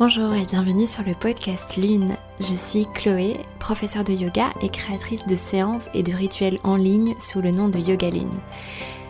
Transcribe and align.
Bonjour 0.00 0.32
et 0.32 0.46
bienvenue 0.46 0.86
sur 0.86 1.02
le 1.02 1.12
podcast 1.12 1.76
Lune. 1.76 2.16
Je 2.40 2.54
suis 2.54 2.86
Chloé, 2.94 3.36
professeure 3.58 4.02
de 4.02 4.14
yoga 4.14 4.48
et 4.62 4.70
créatrice 4.70 5.26
de 5.26 5.36
séances 5.36 5.90
et 5.92 6.02
de 6.02 6.14
rituels 6.14 6.58
en 6.64 6.76
ligne 6.76 7.14
sous 7.20 7.42
le 7.42 7.50
nom 7.50 7.68
de 7.68 7.78
Yoga 7.78 8.08
Lune. 8.08 8.32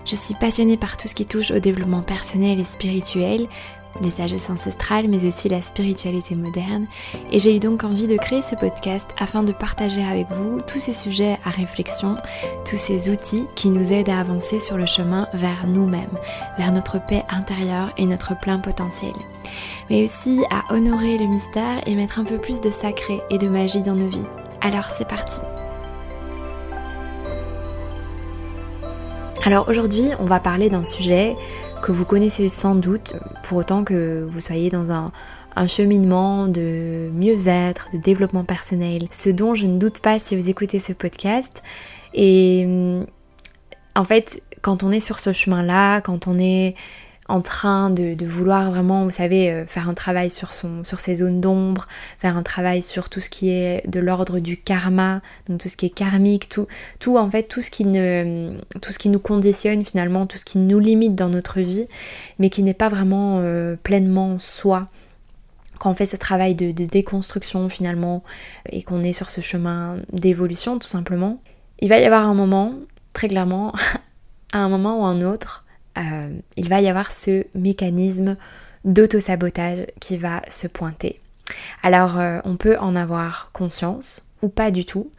Je 0.05 0.17
suis 0.17 0.35
passionnée 0.35 0.77
par 0.77 0.97
tout 0.97 1.07
ce 1.07 1.15
qui 1.15 1.27
touche 1.27 1.53
au 1.53 1.61
développement 1.61 2.03
personnel 2.03 2.59
et 2.59 2.65
spirituel, 2.65 3.47
les 4.01 4.11
sagesses 4.11 4.51
ancestrales, 4.51 5.07
mais 5.07 5.25
aussi 5.25 5.49
la 5.49 5.63
spiritualité 5.63 6.35
moderne. 6.35 6.89
Et 7.31 7.39
j'ai 7.39 7.55
eu 7.55 7.61
donc 7.61 7.85
envie 7.85 8.09
de 8.09 8.17
créer 8.17 8.43
ce 8.43 8.57
podcast 8.57 9.09
afin 9.17 9.45
de 9.45 9.53
partager 9.53 10.03
avec 10.03 10.27
vous 10.33 10.61
tous 10.61 10.81
ces 10.81 10.93
sujets 10.93 11.39
à 11.45 11.51
réflexion, 11.51 12.17
tous 12.69 12.79
ces 12.79 13.11
outils 13.11 13.47
qui 13.55 13.71
nous 13.71 13.93
aident 13.93 14.09
à 14.09 14.19
avancer 14.19 14.59
sur 14.59 14.77
le 14.77 14.87
chemin 14.87 15.29
vers 15.35 15.69
nous-mêmes, 15.69 16.19
vers 16.59 16.73
notre 16.73 16.99
paix 17.07 17.23
intérieure 17.29 17.93
et 17.97 18.07
notre 18.07 18.37
plein 18.41 18.59
potentiel. 18.59 19.15
Mais 19.89 20.05
aussi 20.05 20.41
à 20.51 20.73
honorer 20.75 21.19
le 21.19 21.27
mystère 21.27 21.81
et 21.87 21.95
mettre 21.95 22.19
un 22.19 22.25
peu 22.25 22.39
plus 22.39 22.61
de 22.61 22.71
sacré 22.71 23.21
et 23.31 23.39
de 23.39 23.49
magie 23.49 23.83
dans 23.83 23.95
nos 23.95 24.09
vies. 24.09 24.23
Alors 24.61 24.87
c'est 24.87 25.09
parti 25.09 25.41
Alors 29.43 29.69
aujourd'hui, 29.69 30.11
on 30.19 30.27
va 30.27 30.39
parler 30.39 30.69
d'un 30.69 30.85
sujet 30.85 31.35
que 31.83 31.93
vous 31.93 32.05
connaissez 32.05 32.49
sans 32.49 32.75
doute, 32.75 33.17
pour 33.45 33.59
autant 33.59 33.85
que 33.85 34.29
vous 34.31 34.41
soyez 34.41 34.69
dans 34.69 34.93
un, 34.93 35.13
cheminement 35.67 36.47
de 36.47 37.11
mieux-être, 37.17 37.89
de 37.93 37.99
développement 37.99 38.45
personnel, 38.45 39.09
ce 39.11 39.29
dont 39.31 39.55
je 39.55 39.67
ne 39.67 39.79
doute 39.79 40.01
pas 40.01 40.19
si 40.19 40.37
vous 40.37 40.49
écoutez 40.49 40.79
ce 40.79 40.93
podcast. 40.93 41.63
Et 42.15 42.67
en 43.97 44.05
fait, 44.05 44.43
quand 44.63 44.83
on 44.83 44.91
est 44.91 45.01
sur 45.01 45.21
ce 45.21 45.33
chemin-là, 45.33 46.01
quand 46.01 46.27
on 46.27 46.39
est 46.39 46.75
en 47.31 47.41
train 47.41 47.91
de, 47.91 48.27
vouloir 48.27 48.71
vraiment, 48.71 49.05
vous 49.05 49.11
savez, 49.11 49.51
euh, 49.51 49.67
faire 49.67 49.89
un 49.89 49.95
travail 49.95 50.31
sur, 50.31 50.53
son, 50.53 50.85
sur 50.85 51.01
ses 51.01 51.17
zones 51.17 51.41
d'ombre, 51.41 51.87
faire 52.19 52.37
un 52.37 52.43
travail 52.43 52.83
sur 52.83 53.09
tout 53.09 53.21
ce 53.21 53.31
qui 53.31 53.51
est 53.51 53.89
de 53.89 54.01
l'ordre 54.01 54.41
du 54.41 54.57
karma, 54.57 55.21
donc 55.49 55.61
tout 55.61 55.69
ce 55.69 55.77
qui 55.77 55.87
est 55.87 55.91
karmique, 55.91 56.49
tout, 56.49 56.67
tout 56.99 57.17
en 57.17 57.31
fait, 57.31 57.45
tout 57.45 57.63
ce, 57.63 57.71
qui 57.71 57.85
ne, 57.85 58.59
tout 58.83 58.93
ce 58.93 58.99
qui 58.99 59.09
nous 59.09 59.21
conditionne 59.21 59.85
finalement, 59.85 60.27
tout 60.27 60.39
ce 60.39 60.45
qui 60.45 60.59
nous 60.59 60.81
limite 60.81 61.15
dans 61.15 61.29
notre 61.29 61.61
vie, 61.61 61.87
mais 62.39 62.51
qui 62.51 62.63
n'est 62.63 62.75
pas 62.75 62.89
vraiment 62.89 63.39
euh, 63.41 63.77
pleinement 63.81 64.39
soi. 64.39 64.83
Quand 65.79 65.91
on 65.91 65.95
fait 65.95 66.07
ce 66.07 66.17
travail 66.17 66.55
de, 66.55 66.73
de 66.73 66.85
déconstruction 66.85 67.69
finalement 67.69 68.23
et 68.69 68.83
qu'on 68.83 69.03
est 69.03 69.15
sur 69.15 69.31
ce 69.31 69.41
chemin 69.41 69.97
d'évolution 70.13 70.79
tout 70.79 70.89
simplement, 70.89 71.41
il 71.79 71.89
va 71.89 71.99
y 71.99 72.05
avoir 72.05 72.29
un 72.29 72.35
moment, 72.35 72.75
très 73.13 73.29
clairement, 73.29 73.73
à 74.53 74.59
un 74.59 74.69
moment 74.69 75.01
ou 75.01 75.05
un 75.05 75.23
autre, 75.23 75.65
euh, 75.99 76.31
il 76.57 76.69
va 76.69 76.81
y 76.81 76.89
avoir 76.89 77.13
ce 77.13 77.45
mécanisme 77.55 78.37
d'auto-sabotage 78.85 79.87
qui 80.01 80.17
va 80.17 80.43
se 80.49 80.67
pointer. 80.67 81.19
Alors 81.83 82.19
euh, 82.19 82.39
on 82.45 82.57
peut 82.57 82.77
en 82.79 82.97
avoir 82.97 83.51
conscience 83.53 84.29
ou 84.43 84.49
pas 84.49 84.71
du 84.71 84.85
tout, 84.85 85.11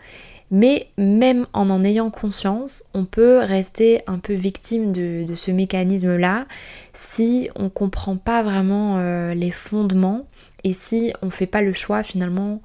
mais 0.50 0.88
même 0.98 1.46
en 1.54 1.70
en 1.70 1.84
ayant 1.84 2.10
conscience, 2.10 2.84
on 2.94 3.06
peut 3.06 3.40
rester 3.40 4.02
un 4.08 4.18
peu 4.18 4.34
victime 4.34 4.92
de, 4.92 5.26
ce 5.36 5.52
mécanisme-là 5.52 6.46
si 6.94 7.50
on 7.56 7.64
ne 7.64 7.70
comprend 7.70 8.18
pas 8.18 8.42
vraiment 8.42 8.98
euh, 8.98 9.34
les 9.34 9.52
fondements 9.52 10.26
et 10.64 10.74
si 10.74 11.14
on 11.22 11.28
ne 11.28 11.32
fait 11.32 11.48
pas 11.48 11.62
le 11.62 11.74
choix 11.74 12.04
finalement 12.04 12.62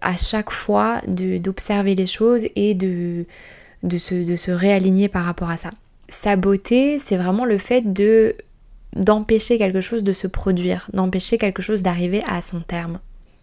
à 0.00 0.16
chaque 0.16 0.50
fois 0.50 1.02
d'observer 1.06 1.94
les 1.94 2.06
choses 2.06 2.46
et 2.56 2.74
de, 2.74 3.26
de 3.82 3.98
se 3.98 4.50
réaligner 4.50 5.08
par 5.08 5.24
rapport 5.24 5.50
à 5.50 5.58
ça 5.58 5.70
saboter, 6.10 6.98
c'est 6.98 7.16
vraiment 7.16 7.44
le 7.44 7.58
fait 7.58 7.92
de 7.92 8.34
d'empêcher 8.96 9.56
quelque 9.56 9.80
chose 9.80 10.02
de 10.02 10.12
se 10.12 10.26
produire, 10.26 10.90
d'empêcher 10.92 11.38
quelque 11.38 11.62
chose 11.62 11.82
d'arriver 11.82 12.24
à 12.26 12.42
son 12.42 12.60
terme. 12.60 12.98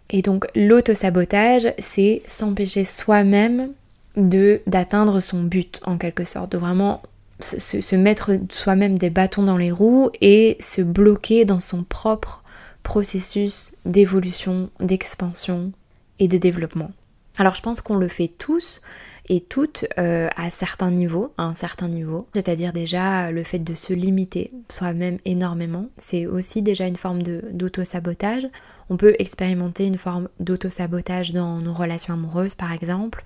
Et 0.09 0.21
donc 0.21 0.45
l'auto-sabotage, 0.55 1.73
c'est 1.79 2.21
s'empêcher 2.25 2.83
soi-même 2.83 3.69
de 4.17 4.61
d'atteindre 4.67 5.19
son 5.21 5.43
but 5.43 5.79
en 5.85 5.97
quelque 5.97 6.25
sorte, 6.25 6.51
de 6.51 6.57
vraiment 6.57 7.01
se, 7.39 7.81
se 7.81 7.95
mettre 7.95 8.31
soi-même 8.49 8.97
des 8.97 9.09
bâtons 9.09 9.43
dans 9.43 9.57
les 9.57 9.71
roues 9.71 10.09
et 10.21 10.57
se 10.59 10.81
bloquer 10.81 11.45
dans 11.45 11.59
son 11.59 11.83
propre 11.83 12.43
processus 12.83 13.73
d'évolution, 13.85 14.69
d'expansion 14.79 15.71
et 16.19 16.27
de 16.27 16.37
développement. 16.37 16.91
Alors 17.37 17.55
je 17.55 17.61
pense 17.61 17.81
qu'on 17.81 17.95
le 17.95 18.07
fait 18.07 18.29
tous, 18.29 18.81
et 19.29 19.41
toutes 19.41 19.85
euh, 19.97 20.29
à 20.35 20.49
certains 20.49 20.91
niveaux, 20.91 21.33
à 21.37 21.43
un 21.43 21.53
certain 21.53 21.87
niveau. 21.87 22.27
C'est-à-dire 22.33 22.73
déjà 22.73 23.31
le 23.31 23.43
fait 23.43 23.59
de 23.59 23.75
se 23.75 23.93
limiter 23.93 24.49
soi-même 24.69 25.17
énormément, 25.25 25.89
c'est 25.97 26.25
aussi 26.25 26.61
déjà 26.61 26.87
une 26.87 26.95
forme 26.95 27.23
d'auto-sabotage. 27.23 28.47
On 28.89 28.97
peut 28.97 29.15
expérimenter 29.19 29.85
une 29.85 29.97
forme 29.97 30.29
d'auto-sabotage 30.39 31.33
dans 31.33 31.59
nos 31.59 31.73
relations 31.73 32.13
amoureuses 32.13 32.55
par 32.55 32.71
exemple, 32.71 33.23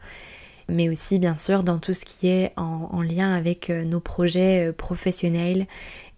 mais 0.67 0.89
aussi 0.89 1.19
bien 1.19 1.35
sûr 1.35 1.63
dans 1.63 1.78
tout 1.78 1.94
ce 1.94 2.06
qui 2.06 2.28
est 2.28 2.53
en, 2.57 3.01
lien 3.01 3.33
avec 3.33 3.69
euh, 3.69 3.83
nos 3.83 4.00
projets 4.00 4.69
euh, 4.69 4.73
professionnels 4.73 5.66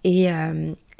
et, 0.06 0.28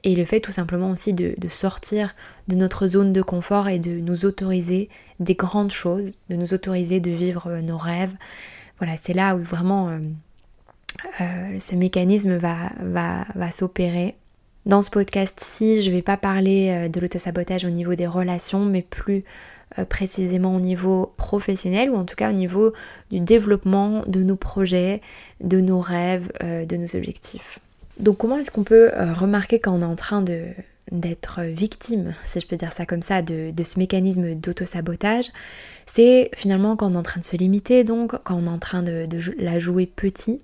et 0.04 0.16
le 0.16 0.24
fait 0.24 0.40
tout 0.40 0.54
simplement 0.54 0.90
aussi 0.90 1.14
de, 1.14 1.36
sortir 1.50 2.14
de 2.48 2.56
notre 2.56 2.88
zone 2.88 3.12
de 3.12 3.22
confort 3.22 3.68
et 3.68 3.80
de 3.80 4.00
nous 4.00 4.24
autoriser 4.24 4.88
des 5.20 5.36
grandes 5.36 5.72
choses, 5.72 6.20
de 6.30 6.38
nous 6.38 6.54
autoriser 6.54 7.02
de 7.02 7.12
vivre 7.12 7.60
nos 7.60 7.76
rêves, 7.76 8.16
voilà, 8.80 8.98
c'est 8.98 9.14
là 9.14 9.36
où 9.36 9.40
vraiment 9.40 9.90
euh, 9.90 10.00
euh, 11.22 11.60
ce 11.60 11.76
mécanisme 11.76 12.36
va, 12.36 12.72
va, 12.82 13.26
va 13.36 13.52
s'opérer. 13.52 14.16
Dans 14.66 14.82
ce 14.82 14.90
podcast-ci, 14.90 15.82
je 15.82 15.90
ne 15.90 15.96
vais 15.96 16.02
pas 16.02 16.18
parler 16.18 16.70
euh, 16.70 16.90
de 16.90 17.00
l'autosabotage 17.00 17.66
au 17.66 17.70
niveau 17.70 17.96
des 17.96 18.08
relations, 18.08 18.66
mais 18.66 18.82
plus 18.82 19.24
précisément 19.90 20.56
au 20.56 20.60
niveau 20.60 21.16
professionnel 21.18 21.90
ou 21.90 21.96
en 21.96 22.06
tout 22.06 22.16
cas 22.16 22.30
au 22.30 22.34
niveau 22.34 22.72
du 23.10 23.20
développement 23.20 24.04
de 24.06 24.22
nos 24.22 24.36
projets, 24.36 25.02
de 25.42 25.62
nos 25.62 25.80
rêves, 25.80 26.32
de 26.42 26.78
nos 26.78 26.96
objectifs. 26.96 27.58
Donc 28.00 28.18
comment 28.18 28.38
est-ce 28.38 28.52
qu'on 28.52 28.64
peut 28.64 28.92
remarquer 29.16 29.58
quand 29.58 29.74
on 29.74 29.82
est 29.82 29.86
en 29.86 29.96
train 29.96 30.22
de, 30.22 30.46
d'être 30.92 31.42
victime, 31.42 32.14
si 32.26 32.40
je 32.40 32.48
peux 32.48 32.56
dire 32.56 32.72
ça 32.72 32.86
comme 32.86 33.02
ça, 33.02 33.22
de, 33.22 33.54
ce 33.64 33.80
mécanisme 33.80 34.36
d'auto-sabotage, 34.36 35.32
c'est 35.86 36.30
finalement 36.36 36.76
quand 36.76 36.92
on 36.92 36.96
est 36.96 36.98
en 36.98 37.04
train 37.04 37.20
de 37.20 37.26
se 37.26 37.38
limiter, 37.38 37.84
donc 37.84 38.16
quand 38.24 38.36
on 38.36 38.46
est 38.46 38.50
en 38.50 38.60
train 38.60 38.84
de, 38.84 39.08
la 39.38 39.60
jouer 39.60 39.86
petit, 39.86 40.40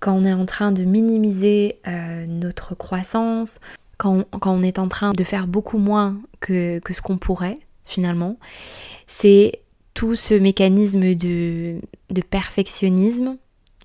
quand 0.00 0.12
on 0.12 0.24
est 0.24 0.32
en 0.32 0.46
train 0.46 0.72
de 0.72 0.84
minimiser 0.84 1.78
euh, 1.86 2.26
notre 2.26 2.74
croissance, 2.74 3.60
quand 3.96 4.24
on, 4.32 4.62
est 4.62 4.78
en 4.78 4.88
train 4.88 5.12
de 5.12 5.24
faire 5.24 5.48
beaucoup 5.48 5.78
moins 5.78 6.16
que, 6.40 6.80
ce 6.88 7.02
qu'on 7.02 7.18
pourrait 7.18 7.56
finalement, 7.84 8.38
c'est 9.08 9.60
tout 9.94 10.14
ce 10.14 10.34
mécanisme 10.34 11.14
de, 11.14 11.80
de 12.10 12.20
perfectionnisme. 12.22 13.38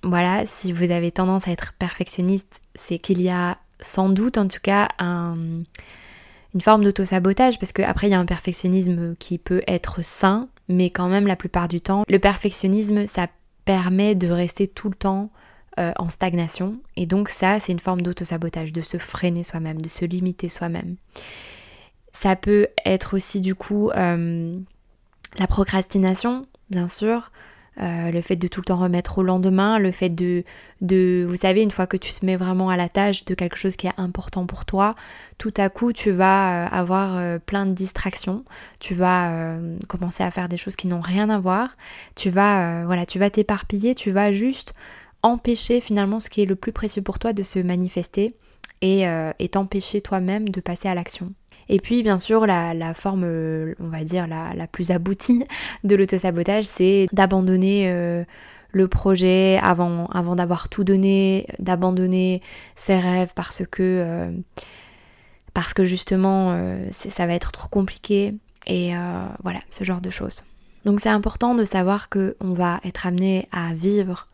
Voilà, 0.04 0.46
si 0.46 0.72
vous 0.72 0.92
avez 0.92 1.10
tendance 1.10 1.48
à 1.48 1.50
être 1.50 1.72
perfectionniste, 1.78 2.60
c'est 2.76 2.98
qu'il 2.98 3.20
y 3.22 3.28
a 3.28 3.58
sans 3.84 4.08
doute 4.08 4.38
en 4.38 4.48
tout 4.48 4.60
cas 4.60 4.88
une 4.98 6.60
forme 6.60 6.84
d'auto-sabotage 6.84 7.58
parce 7.58 7.72
qu'après 7.72 8.08
il 8.08 8.10
y 8.10 8.14
a 8.14 8.18
un 8.18 8.26
perfectionnisme 8.26 9.14
qui 9.16 9.38
peut 9.38 9.62
être 9.66 10.02
sain, 10.02 10.48
mais 10.68 10.90
quand 10.90 11.08
même 11.08 11.26
la 11.26 11.36
plupart 11.36 11.68
du 11.68 11.80
temps, 11.80 12.04
le 12.08 12.18
perfectionnisme 12.18 13.06
ça 13.06 13.28
permet 13.64 14.14
de 14.14 14.28
rester 14.28 14.68
tout 14.68 14.88
le 14.88 14.94
temps 14.94 15.30
euh, 15.78 15.92
en 15.96 16.08
stagnation 16.08 16.76
et 16.96 17.06
donc 17.06 17.28
ça 17.28 17.60
c'est 17.60 17.72
une 17.72 17.80
forme 17.80 18.02
d'auto-sabotage, 18.02 18.72
de 18.72 18.80
se 18.80 18.98
freiner 18.98 19.42
soi-même, 19.42 19.80
de 19.80 19.88
se 19.88 20.04
limiter 20.04 20.48
soi-même. 20.48 20.96
Ça 22.12 22.36
peut 22.36 22.68
être 22.86 23.14
aussi 23.14 23.40
du 23.40 23.54
coup 23.54 23.90
euh, 23.90 24.58
la 25.36 25.46
procrastination, 25.46 26.46
bien 26.70 26.88
sûr, 26.88 27.32
euh, 27.80 28.10
le 28.10 28.20
fait 28.20 28.36
de 28.36 28.46
tout 28.46 28.60
le 28.60 28.66
temps 28.66 28.76
remettre 28.76 29.18
au 29.18 29.22
lendemain, 29.22 29.78
le 29.78 29.90
fait 29.90 30.08
de, 30.08 30.44
de, 30.80 31.26
vous 31.28 31.34
savez, 31.34 31.62
une 31.62 31.70
fois 31.70 31.86
que 31.86 31.96
tu 31.96 32.12
te 32.12 32.24
mets 32.24 32.36
vraiment 32.36 32.70
à 32.70 32.76
la 32.76 32.88
tâche 32.88 33.24
de 33.24 33.34
quelque 33.34 33.56
chose 33.56 33.74
qui 33.76 33.86
est 33.86 33.92
important 33.96 34.46
pour 34.46 34.64
toi, 34.64 34.94
tout 35.38 35.52
à 35.56 35.68
coup 35.68 35.92
tu 35.92 36.10
vas 36.10 36.66
euh, 36.66 36.68
avoir 36.70 37.16
euh, 37.16 37.38
plein 37.38 37.66
de 37.66 37.72
distractions, 37.72 38.44
tu 38.78 38.94
vas 38.94 39.56
commencer 39.88 40.22
à 40.22 40.30
faire 40.30 40.48
des 40.48 40.56
choses 40.56 40.76
qui 40.76 40.86
n'ont 40.86 41.00
rien 41.00 41.30
à 41.30 41.38
voir, 41.38 41.76
tu 42.14 42.30
vas, 42.30 42.84
voilà, 42.84 43.06
tu 43.06 43.18
vas 43.18 43.30
t'éparpiller, 43.30 43.94
tu 43.94 44.10
vas 44.10 44.32
juste 44.32 44.72
empêcher 45.22 45.80
finalement 45.80 46.20
ce 46.20 46.30
qui 46.30 46.42
est 46.42 46.46
le 46.46 46.56
plus 46.56 46.72
précieux 46.72 47.02
pour 47.02 47.18
toi 47.18 47.32
de 47.32 47.42
se 47.42 47.58
manifester 47.58 48.30
et 48.82 49.48
t'empêcher 49.50 50.00
toi-même 50.00 50.48
de 50.48 50.60
passer 50.60 50.88
à 50.88 50.94
l'action. 50.94 51.26
Et 51.68 51.80
puis 51.80 52.02
bien 52.02 52.18
sûr 52.18 52.46
la, 52.46 52.94
forme, 52.94 53.24
on 53.24 53.88
va 53.88 54.04
dire, 54.04 54.26
la, 54.26 54.66
plus 54.66 54.90
aboutie 54.90 55.44
de 55.84 55.96
l'autosabotage, 55.96 56.64
c'est 56.64 57.06
d'abandonner 57.12 57.88
euh, 57.88 58.24
le 58.72 58.88
projet 58.88 59.58
avant, 59.62 60.06
avant 60.06 60.36
d'avoir 60.36 60.68
tout 60.68 60.84
donné, 60.84 61.46
d'abandonner 61.58 62.42
ses 62.74 62.98
rêves 62.98 63.32
parce 63.34 63.62
que, 63.70 63.82
euh, 63.82 64.30
parce 65.52 65.74
que 65.74 65.84
justement 65.84 66.52
euh, 66.52 66.88
ça 66.90 67.26
va 67.26 67.34
être 67.34 67.52
trop 67.52 67.68
compliqué 67.68 68.34
et 68.66 68.92
voilà, 69.42 69.60
ce 69.68 69.84
genre 69.84 70.00
de 70.00 70.08
choses. 70.08 70.42
Donc 70.86 71.00
c'est 71.00 71.10
important 71.10 71.54
de 71.54 71.64
savoir 71.64 72.08
qu'on 72.08 72.34
va 72.40 72.80
être 72.84 73.06
amené 73.06 73.46
à 73.52 73.74
vivre 73.74 74.28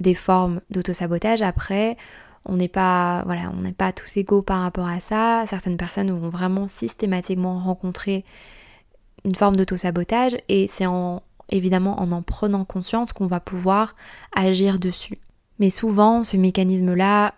des 0.00 0.14
formes 0.14 0.60
d'autosabotage. 0.70 1.42
Après, 1.42 1.96
on 2.44 2.56
n'est 2.56 2.68
pas, 2.68 3.22
voilà, 3.26 3.44
on 3.56 3.60
n'est 3.60 3.72
pas 3.72 3.92
tous 3.92 4.16
égaux 4.16 4.42
par 4.42 4.62
rapport 4.62 4.86
à 4.86 5.00
ça. 5.00 5.44
Certaines 5.46 5.76
personnes 5.76 6.10
vont 6.10 6.28
vraiment 6.28 6.68
systématiquement 6.68 7.58
rencontrer 7.58 8.24
une 9.24 9.34
forme 9.34 9.56
d'auto-sabotage 9.56 10.36
et 10.48 10.66
c'est 10.66 10.86
en, 10.86 11.22
évidemment 11.50 12.00
en 12.00 12.12
en 12.12 12.22
prenant 12.22 12.64
conscience 12.64 13.12
qu'on 13.12 13.26
va 13.26 13.40
pouvoir 13.40 13.94
agir 14.34 14.78
dessus. 14.78 15.16
Mais 15.58 15.70
souvent, 15.70 16.24
ce 16.24 16.36
mécanisme-là 16.36 17.34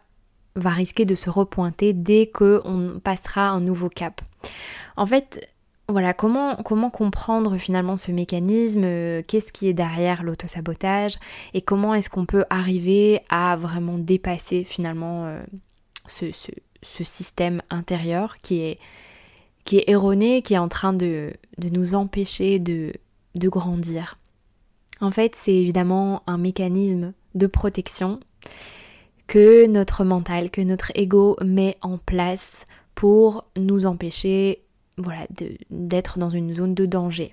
va 0.54 0.70
risquer 0.70 1.04
de 1.04 1.14
se 1.14 1.30
repointer 1.30 1.92
dès 1.92 2.26
qu'on 2.26 3.00
passera 3.02 3.48
un 3.48 3.60
nouveau 3.60 3.88
cap. 3.88 4.20
En 4.96 5.06
fait, 5.06 5.51
voilà, 5.92 6.14
comment, 6.14 6.56
comprendre 6.90 7.58
finalement 7.58 7.96
ce 7.96 8.10
mécanisme, 8.10 8.82
euh, 8.84 9.22
qu'est-ce 9.26 9.52
qui 9.52 9.68
est 9.68 9.72
derrière 9.72 10.22
l'autosabotage 10.22 11.18
et 11.54 11.62
comment 11.62 11.94
est-ce 11.94 12.10
qu'on 12.10 12.26
peut 12.26 12.44
arriver 12.50 13.20
à 13.28 13.56
vraiment 13.56 13.98
dépasser 13.98 14.64
finalement 14.64 15.26
euh, 15.26 15.42
ce, 16.06 16.26
système 16.82 17.62
intérieur 17.70 18.38
qui 18.42 18.60
est, 18.60 18.78
erroné, 19.86 20.42
qui 20.42 20.54
est 20.54 20.58
en 20.58 20.68
train 20.68 20.92
de, 20.92 21.32
nous 21.58 21.94
empêcher 21.94 22.58
de, 22.58 22.92
de 23.34 23.48
grandir? 23.48 24.18
En 25.00 25.10
fait, 25.10 25.34
c'est 25.36 25.54
évidemment 25.54 26.22
un 26.26 26.38
mécanisme 26.38 27.12
de 27.34 27.46
protection 27.46 28.20
que 29.26 29.66
notre 29.66 30.04
mental, 30.04 30.50
que 30.50 30.60
notre 30.60 30.92
ego 30.94 31.36
met 31.42 31.76
en 31.82 31.98
place 31.98 32.64
pour 32.94 33.46
nous 33.56 33.86
empêcher 33.86 34.62
voilà, 34.98 35.26
d'être 35.70 36.18
dans 36.18 36.30
une 36.30 36.52
zone 36.52 36.74
de 36.74 36.86
danger. 36.86 37.32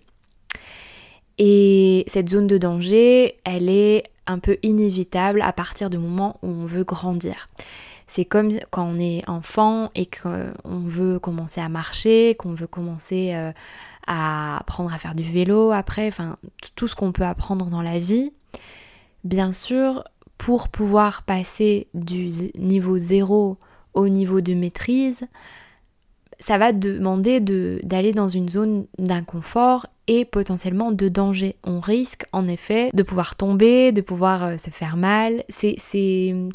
Et 1.38 2.04
cette 2.08 2.30
zone 2.30 2.48
de 2.48 2.58
danger, 2.58 3.38
elle 3.46 3.70
est 3.70 4.04
un 4.28 4.40
peu 4.40 4.58
inévitable 4.62 5.42
à 5.42 5.54
partir 5.54 5.90
du 5.90 5.98
moment 5.98 6.38
où 6.44 6.48
on 6.48 6.66
veut 6.66 6.84
grandir. 6.84 7.48
C'est 8.08 8.26
comme 8.26 8.50
quand 8.72 8.86
on 8.86 9.00
est 9.00 9.28
enfant 9.30 9.90
et 9.96 10.08
qu'on 10.08 10.80
veut 10.80 11.20
commencer 11.20 11.62
à 11.62 11.70
marcher, 11.70 12.36
qu'on 12.38 12.54
veut 12.54 12.68
commencer 12.68 13.32
euh, 13.34 13.52
à 14.08 14.58
apprendre 14.58 14.94
à 14.94 14.98
faire 14.98 15.16
du 15.16 15.24
vélo 15.24 15.72
après, 15.72 16.08
enfin 16.08 16.38
tout 16.76 16.88
ce 16.88 16.96
qu'on 16.96 17.12
peut 17.12 17.24
apprendre 17.24 17.68
dans 17.68 17.84
la 17.84 18.00
vie. 18.00 18.34
Bien 19.24 19.52
sûr, 19.52 20.04
pour 20.38 20.70
pouvoir 20.70 21.24
passer 21.24 21.88
du 21.94 22.30
niveau 22.58 22.98
zéro 22.98 23.58
au 23.94 24.10
niveau 24.10 24.42
de 24.42 24.54
maîtrise, 24.54 25.28
ça 26.40 26.58
va 26.58 26.72
demander 26.72 27.40
d'aller 27.42 28.14
dans 28.14 28.30
une 28.30 28.50
zone 28.50 28.86
d'inconfort 28.98 29.86
et 30.08 30.24
potentiellement 30.24 30.92
de 30.92 31.10
danger. 31.10 31.58
On 31.66 31.82
risque 31.82 32.26
en 32.32 32.48
effet 32.48 32.90
de 32.94 33.04
pouvoir 33.04 33.36
tomber, 33.36 33.92
de 33.92 34.02
pouvoir 34.02 34.44
euh, 34.44 34.58
se 34.58 34.70
faire 34.70 34.96
mal. 34.96 35.44
C'est, 35.50 35.76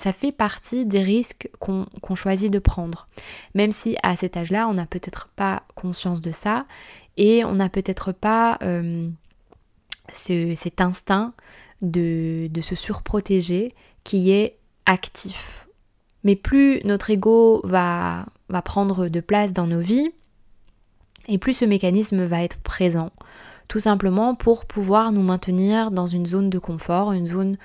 ça 0.00 0.12
fait 0.12 0.32
partie 0.32 0.86
des 0.86 1.02
risques 1.02 1.50
qu'on, 1.60 1.86
choisit 2.14 2.50
de 2.50 2.58
prendre. 2.58 3.06
Même 3.54 3.72
si 3.72 3.96
à 4.02 4.16
cet 4.16 4.36
âge-là, 4.36 4.68
on 4.68 4.74
n'a 4.74 4.86
peut-être 4.86 5.28
pas 5.36 5.62
conscience 5.74 6.22
de 6.22 6.32
ça 6.32 6.64
et 7.16 7.44
on 7.44 7.54
n'a 7.54 7.68
peut-être 7.68 8.12
pas 8.12 8.58
euh, 8.62 9.08
cet 10.12 10.80
instinct 10.80 11.34
de, 11.82 12.48
de 12.50 12.60
se 12.62 12.74
surprotéger 12.74 13.70
qui 14.02 14.30
est 14.30 14.56
actif. 14.86 15.66
Mais 16.24 16.36
plus 16.36 16.80
notre 16.84 17.10
ego 17.10 17.60
va 17.64 18.26
va 18.54 18.62
prendre 18.62 19.08
de 19.08 19.20
place 19.20 19.52
dans 19.52 19.66
nos 19.66 19.80
vies, 19.80 20.10
et 21.26 21.38
plus 21.38 21.54
ce 21.54 21.64
mécanisme 21.64 22.24
va 22.24 22.42
être 22.44 22.58
présent. 22.58 23.10
Tout 23.66 23.80
simplement 23.80 24.36
pour 24.36 24.64
pouvoir 24.64 25.10
nous 25.10 25.22
maintenir 25.22 25.90
dans 25.90 26.06
une 26.06 26.26
zone 26.26 26.50
de 26.50 26.58
confort, 26.60 27.12
une 27.12 27.26
zone 27.26 27.56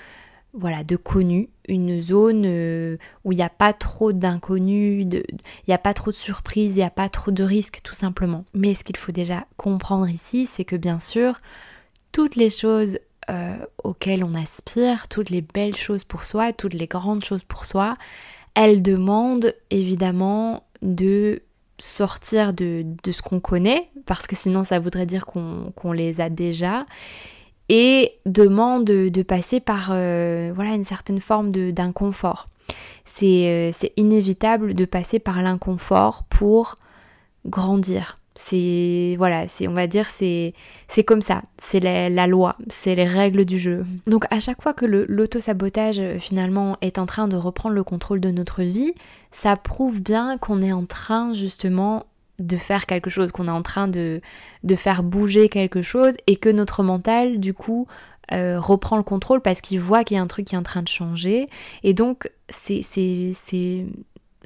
voilà, 0.53 0.83
de 0.83 0.95
connu, 0.95 1.45
une 1.67 2.01
zone 2.01 2.43
euh, 2.45 2.97
où 3.23 3.31
il 3.31 3.35
n'y 3.35 3.43
a 3.43 3.49
pas 3.49 3.71
trop 3.71 4.13
d'inconnus, 4.13 5.05
il 5.11 5.23
n'y 5.67 5.73
a 5.75 5.77
pas 5.77 5.93
trop 5.93 6.09
de 6.09 6.15
surprises, 6.15 6.73
il 6.73 6.79
n'y 6.79 6.83
a 6.83 6.89
pas 6.89 7.07
trop 7.07 7.29
de 7.29 7.43
risques 7.43 7.81
tout 7.83 7.93
simplement. 7.93 8.45
Mais 8.55 8.73
ce 8.73 8.83
qu'il 8.83 8.97
faut 8.97 9.11
déjà 9.11 9.45
comprendre 9.57 10.09
ici, 10.09 10.47
c'est 10.47 10.65
que 10.65 10.75
bien 10.75 10.99
sûr, 10.99 11.39
toutes 12.11 12.35
les 12.35 12.49
choses 12.49 12.97
euh, 13.29 13.57
auxquelles 13.83 14.23
on 14.23 14.33
aspire, 14.33 15.07
toutes 15.07 15.29
les 15.29 15.41
belles 15.41 15.75
choses 15.75 16.03
pour 16.03 16.25
soi, 16.25 16.51
toutes 16.51 16.73
les 16.73 16.87
grandes 16.87 17.23
choses 17.23 17.43
pour 17.43 17.67
soi, 17.67 17.95
elles 18.55 18.81
demandent 18.81 19.53
évidemment 19.69 20.63
de 20.81 21.41
sortir 21.77 22.53
de, 22.53 22.85
ce 23.09 23.21
qu'on 23.21 23.39
connaît, 23.39 23.89
parce 24.05 24.27
que 24.27 24.35
sinon 24.35 24.63
ça 24.63 24.79
voudrait 24.79 25.05
dire 25.05 25.25
qu'on 25.25 25.91
les 25.91 26.21
a 26.21 26.29
déjà, 26.29 26.83
et 27.69 28.13
demande 28.25 28.85
de, 28.85 29.23
passer 29.23 29.59
par 29.59 29.89
euh, 29.91 30.51
voilà, 30.53 30.73
une 30.73 30.83
certaine 30.83 31.19
forme 31.19 31.51
d'inconfort. 31.51 32.45
Euh, 33.23 33.71
c'est 33.73 33.93
inévitable 33.97 34.73
de 34.73 34.85
passer 34.85 35.19
par 35.19 35.41
l'inconfort 35.41 36.23
pour 36.29 36.75
grandir. 37.45 38.18
C'est 38.41 39.15
voilà, 39.17 39.49
c'est 39.49 39.67
on 39.67 39.73
va 39.73 39.85
dire 39.85 40.09
c'est 40.09 40.53
c'est 40.87 41.03
comme 41.03 41.21
ça, 41.21 41.43
c'est 41.57 41.81
la, 41.81 42.25
loi, 42.25 42.55
c'est 42.69 42.95
les 42.95 43.05
règles 43.05 43.43
du 43.43 43.59
jeu. 43.59 43.83
Donc 44.07 44.25
à 44.31 44.39
chaque 44.39 44.61
fois 44.61 44.73
que 44.73 44.85
l'auto-sabotage 44.85 45.99
euh, 45.99 46.17
finalement 46.19 46.77
est 46.79 46.99
en 46.99 47.05
train 47.05 47.27
de 47.27 47.35
reprendre 47.35 47.75
le 47.75 47.83
contrôle 47.83 48.21
de 48.21 48.31
notre 48.31 48.63
vie, 48.63 48.93
ça 49.31 49.57
prouve 49.57 50.01
bien 50.01 50.37
qu'on 50.37 50.61
est 50.61 50.71
en 50.71 50.85
train 50.85 51.33
justement 51.33 52.05
de 52.39 52.55
faire 52.55 52.85
quelque 52.85 53.09
chose, 53.09 53.31
qu'on 53.31 53.49
est 53.49 53.51
en 53.51 53.61
train 53.61 53.89
de, 53.89 54.21
de 54.63 54.75
faire 54.75 55.03
bouger 55.03 55.49
quelque 55.49 55.81
chose 55.81 56.13
et 56.25 56.37
que 56.37 56.49
notre 56.49 56.81
mental 56.81 57.41
du 57.41 57.53
coup 57.53 57.87
euh, 58.31 58.59
reprend 58.59 58.95
le 58.95 59.03
contrôle 59.03 59.41
parce 59.41 59.59
qu'il 59.59 59.81
voit 59.81 60.03
qu'il 60.03 60.15
y 60.15 60.19
a 60.19 60.23
un 60.23 60.27
truc 60.27 60.45
qui 60.45 60.55
est 60.55 60.57
en 60.57 60.63
train 60.63 60.81
de 60.81 60.87
changer. 60.87 61.45
Et 61.83 61.93
donc 61.93 62.31
c'est 62.47 62.81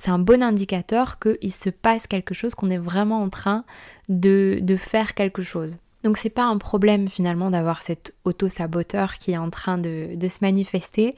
c'est 0.03 0.11
un 0.11 0.19
bon 0.19 0.43
indicateur 0.43 1.17
qu'il 1.17 1.53
se 1.53 1.69
passe 1.69 2.07
quelque 2.07 2.33
chose, 2.33 2.55
qu'on 2.55 2.69
est 2.69 2.77
vraiment 2.77 3.21
en 3.21 3.29
train 3.29 3.63
de, 4.09 4.61
faire 4.77 5.13
quelque 5.13 5.43
chose. 5.43 5.77
Donc 6.03 6.17
c'est 6.17 6.29
pas 6.29 6.43
un 6.43 6.57
problème 6.57 7.07
finalement 7.07 7.49
d'avoir 7.49 7.81
cet 7.81 8.13
auto-saboteur 8.25 9.13
qui 9.13 9.31
est 9.31 9.37
en 9.37 9.49
train 9.49 9.77
de, 9.77 10.17
se 10.27 10.39
manifester. 10.41 11.11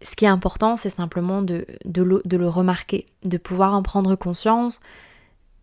Ce 0.00 0.14
qui 0.14 0.26
est 0.26 0.28
important, 0.28 0.76
c'est 0.76 0.90
simplement 0.90 1.42
de, 1.42 1.66
le, 1.92 2.48
remarquer, 2.48 3.04
de 3.24 3.36
pouvoir 3.36 3.74
en 3.74 3.82
prendre 3.82 4.14
conscience 4.14 4.78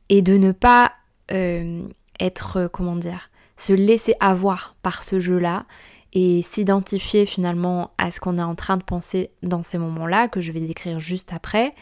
et 0.10 0.22
de 0.22 0.36
ne 0.36 0.52
pas 0.52 0.92
euh, 1.32 1.88
être, 2.20 2.68
comment 2.68 2.98
dire, 2.98 3.30
se 3.56 3.72
laisser 3.72 4.14
avoir 4.20 4.76
par 4.82 5.04
ce 5.06 5.22
jeu-là 5.22 5.64
et 6.12 6.42
s'identifier 6.42 7.28
finalement 7.28 7.92
à 7.98 8.12
ce 8.12 8.20
qu'on 8.20 8.38
est 8.40 8.44
en 8.44 8.56
train 8.56 8.76
de 8.76 8.84
penser 8.84 9.30
dans 9.42 9.64
ces 9.64 9.78
moments-là, 9.78 10.28
que 10.28 10.42
je 10.42 10.52
vais 10.52 10.60
décrire 10.60 11.00
juste 11.00 11.32
après, 11.32 11.74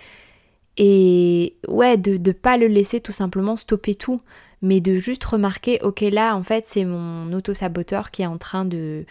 et 0.77 1.55
ouais, 1.67 1.97
de 1.97 2.17
ne 2.17 2.31
pas 2.31 2.57
le 2.57 2.67
laisser 2.67 2.99
tout 2.99 3.11
simplement 3.11 3.55
stopper 3.55 3.95
tout, 3.95 4.19
mais 4.61 4.81
de 4.81 4.95
juste 4.95 5.23
remarquer, 5.23 5.79
ok 5.81 6.01
là 6.01 6.35
en 6.35 6.43
fait 6.43 6.65
c'est 6.67 6.85
mon 6.85 7.31
auto-saboteur 7.33 8.11
qui 8.11 8.21
est 8.23 8.27
en 8.27 8.37
train 8.37 8.65
de, 8.65 9.05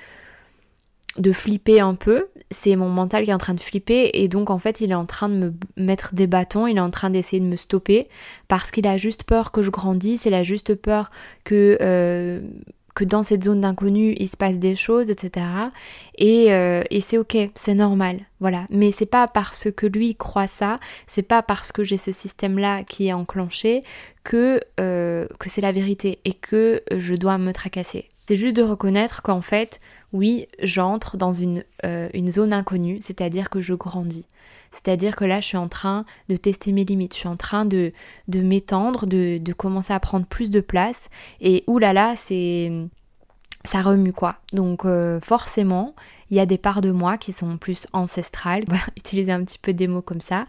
de 1.19 1.33
flipper 1.33 1.81
un 1.81 1.95
peu, 1.95 2.29
c'est 2.51 2.75
mon 2.77 2.89
mental 2.89 3.25
qui 3.25 3.31
est 3.31 3.35
en 3.35 3.39
train 3.39 3.55
de 3.55 3.61
flipper. 3.61 4.11
Et 4.15 4.29
donc 4.29 4.51
en 4.51 4.59
fait 4.59 4.81
il 4.81 4.91
est 4.93 4.97
en 4.97 5.07
train 5.07 5.29
de 5.29 5.35
me 5.35 5.53
mettre 5.77 6.15
des 6.15 6.27
bâtons, 6.27 6.67
il 6.67 6.79
est 6.79 6.81
en 6.81 6.91
train 6.91 7.11
d'essayer 7.11 7.41
de 7.41 7.47
me 7.47 7.57
stopper 7.57 8.09
parce 8.49 8.71
qu'il 8.71 8.87
a 8.87 8.97
juste 8.97 9.25
peur 9.25 9.53
que 9.53 9.63
je 9.63 9.71
grandisse, 9.71 10.25
il 10.25 10.35
a 10.35 10.43
juste 10.43 10.75
peur 10.75 11.11
que... 11.45 11.79
Euh, 11.81 12.41
que 12.95 13.05
dans 13.05 13.23
cette 13.23 13.45
zone 13.45 13.63
d'inconnu, 13.63 14.15
il 14.19 14.29
se 14.29 14.37
passe 14.37 14.59
des 14.59 14.77
choses, 14.77 15.11
etc. 15.11 15.47
Euh, 16.21 16.83
et, 16.91 17.01
c'est 17.01 17.19
ok, 17.19 17.37
c'est 17.55 17.75
normal, 17.75 18.21
voilà. 18.41 18.67
Mais 18.71 18.91
c'est 18.91 19.07
pas 19.07 19.29
parce 19.29 19.71
que 19.71 19.87
lui 19.87 20.15
croit 20.15 20.47
ça, 20.47 20.77
c'est 21.07 21.23
pas 21.23 21.43
parce 21.43 21.73
que 21.73 21.85
j'ai 21.85 21.97
ce 21.97 22.13
système-là 22.13 22.85
qui 22.85 23.09
est 23.09 23.13
enclenché 23.13 23.81
que, 24.25 24.61
euh, 24.79 25.27
que 25.39 25.49
c'est 25.49 25.61
la 25.61 25.73
vérité 25.73 26.19
et 26.25 26.35
que 26.35 26.83
je 26.95 27.15
dois 27.15 27.39
me 27.39 27.53
tracasser. 27.53 28.09
C'est 28.29 28.37
juste 28.37 28.57
de 28.57 28.63
reconnaître 28.63 29.23
qu'en 29.23 29.43
fait, 29.43 29.81
oui, 30.13 30.47
j'entre 30.63 31.17
dans 31.17 31.33
une, 31.33 31.65
euh, 31.85 32.09
une 32.15 32.31
zone 32.31 32.53
inconnue, 32.53 32.99
c'est-à-dire 33.01 33.51
que 33.51 33.61
je 33.61 33.75
grandis. 33.75 34.27
C'est-à-dire 34.73 35.15
que 35.15 35.25
là, 35.25 35.41
je 35.41 35.47
suis 35.47 35.57
en 35.57 35.69
train 35.69 36.05
de 36.29 36.37
tester 36.37 36.73
mes 36.73 36.85
limites, 36.85 37.15
je 37.15 37.21
suis 37.21 37.29
en 37.29 37.37
train 37.37 37.65
de, 37.65 37.93
de 38.29 38.41
m'étendre, 38.41 39.07
de, 39.07 39.53
commencer 39.53 39.93
à 39.93 40.01
prendre 40.01 40.27
plus 40.27 40.51
de 40.51 40.61
place. 40.61 41.09
Et 41.41 41.63
oulala, 41.67 42.17
c'est. 42.17 42.73
ça 43.65 43.83
remue 43.83 44.13
quoi. 44.13 44.37
Donc 44.53 44.85
euh, 44.85 45.21
forcément, 45.21 45.95
il 46.31 46.37
y 46.39 46.41
a 46.41 46.47
des 46.47 46.59
parts 46.59 46.81
de 46.81 46.91
moi 46.91 47.19
qui 47.19 47.33
sont 47.33 47.59
plus 47.59 47.87
ancestrales, 47.93 48.65
utiliser 48.97 49.31
un 49.31 49.45
petit 49.45 49.59
peu 49.59 49.75
des 49.75 49.87
mots 49.87 50.03
comme 50.03 50.23
ça, 50.23 50.47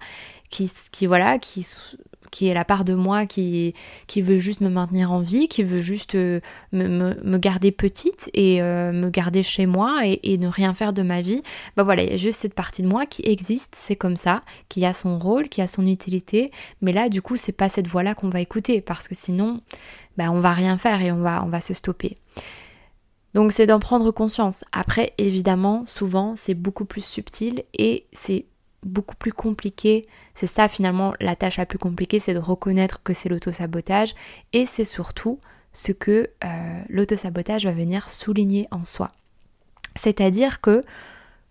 qui, 0.49 0.71
qui 0.91 1.05
voilà, 1.05 1.37
qui 1.37 1.67
qui 2.33 2.47
est 2.47 2.53
la 2.55 2.65
part 2.65 2.83
de 2.83 2.95
moi 2.95 3.27
qui, 3.27 3.75
veut 4.17 4.39
juste 4.39 4.59
me 4.59 4.69
maintenir 4.69 5.11
en 5.11 5.21
vie, 5.21 5.47
qui 5.47 5.61
veut 5.63 5.81
juste 5.81 6.15
euh, 6.15 6.41
me, 6.71 7.37
garder 7.37 7.71
petite 7.71 8.29
et 8.33 8.61
euh, 8.61 8.91
me 8.91 9.09
garder 9.09 9.43
chez 9.43 9.67
moi 9.67 10.01
et, 10.03 10.37
ne 10.39 10.47
rien 10.47 10.73
faire 10.73 10.93
de 10.93 11.03
ma 11.03 11.21
vie. 11.21 11.43
Bah 11.77 11.83
voilà, 11.83 12.03
il 12.03 12.09
y 12.09 12.13
a 12.13 12.17
juste 12.17 12.39
cette 12.39 12.55
partie 12.55 12.81
de 12.81 12.87
moi 12.87 13.05
qui 13.05 13.21
existe, 13.23 13.75
c'est 13.77 13.95
comme 13.95 14.15
ça, 14.15 14.41
qui 14.67 14.83
a 14.83 14.93
son 14.93 15.19
rôle, 15.19 15.47
qui 15.47 15.61
a 15.61 15.67
son 15.67 15.85
utilité, 15.85 16.49
mais 16.81 16.91
là 16.91 17.07
du 17.07 17.21
coup 17.21 17.37
c'est 17.37 17.51
pas 17.51 17.69
cette 17.69 17.87
voix-là 17.87 18.15
qu'on 18.15 18.29
va 18.29 18.41
écouter 18.41 18.81
parce 18.81 19.07
que 19.07 19.13
sinon 19.13 19.61
bah, 20.17 20.31
on 20.31 20.39
va 20.39 20.53
rien 20.53 20.79
faire 20.79 21.01
et 21.01 21.11
on 21.11 21.19
va, 21.19 21.43
on 21.45 21.49
va 21.49 21.61
se 21.61 21.75
stopper. 21.75 22.15
Donc 23.35 23.51
c'est 23.51 23.67
d'en 23.67 23.79
prendre 23.79 24.11
conscience. 24.11 24.63
Après, 24.71 25.13
évidemment, 25.19 25.83
souvent, 25.85 26.35
c'est 26.35 26.53
beaucoup 26.55 26.85
plus 26.85 27.05
subtil 27.05 27.63
et 27.73 28.07
c'est 28.11 28.45
beaucoup 28.83 29.15
plus 29.15 29.31
compliqué. 29.31 30.03
C'est 30.35 30.47
ça 30.47 30.67
finalement 30.67 31.13
la 31.19 31.35
tâche 31.35 31.57
la 31.57 31.65
plus 31.65 31.77
compliquée, 31.77 32.19
c'est 32.19 32.33
de 32.33 32.39
reconnaître 32.39 33.01
que 33.03 33.13
c'est 33.13 33.29
l'auto-sabotage 33.29 34.15
et 34.53 34.65
c'est 34.65 34.85
surtout 34.85 35.39
ce 35.73 35.91
que 35.91 36.29
euh, 36.43 36.81
l'autosabotage 36.89 37.65
va 37.65 37.71
venir 37.71 38.09
souligner 38.09 38.67
en 38.71 38.85
soi. 38.85 39.11
C'est-à-dire 39.95 40.61
que 40.61 40.81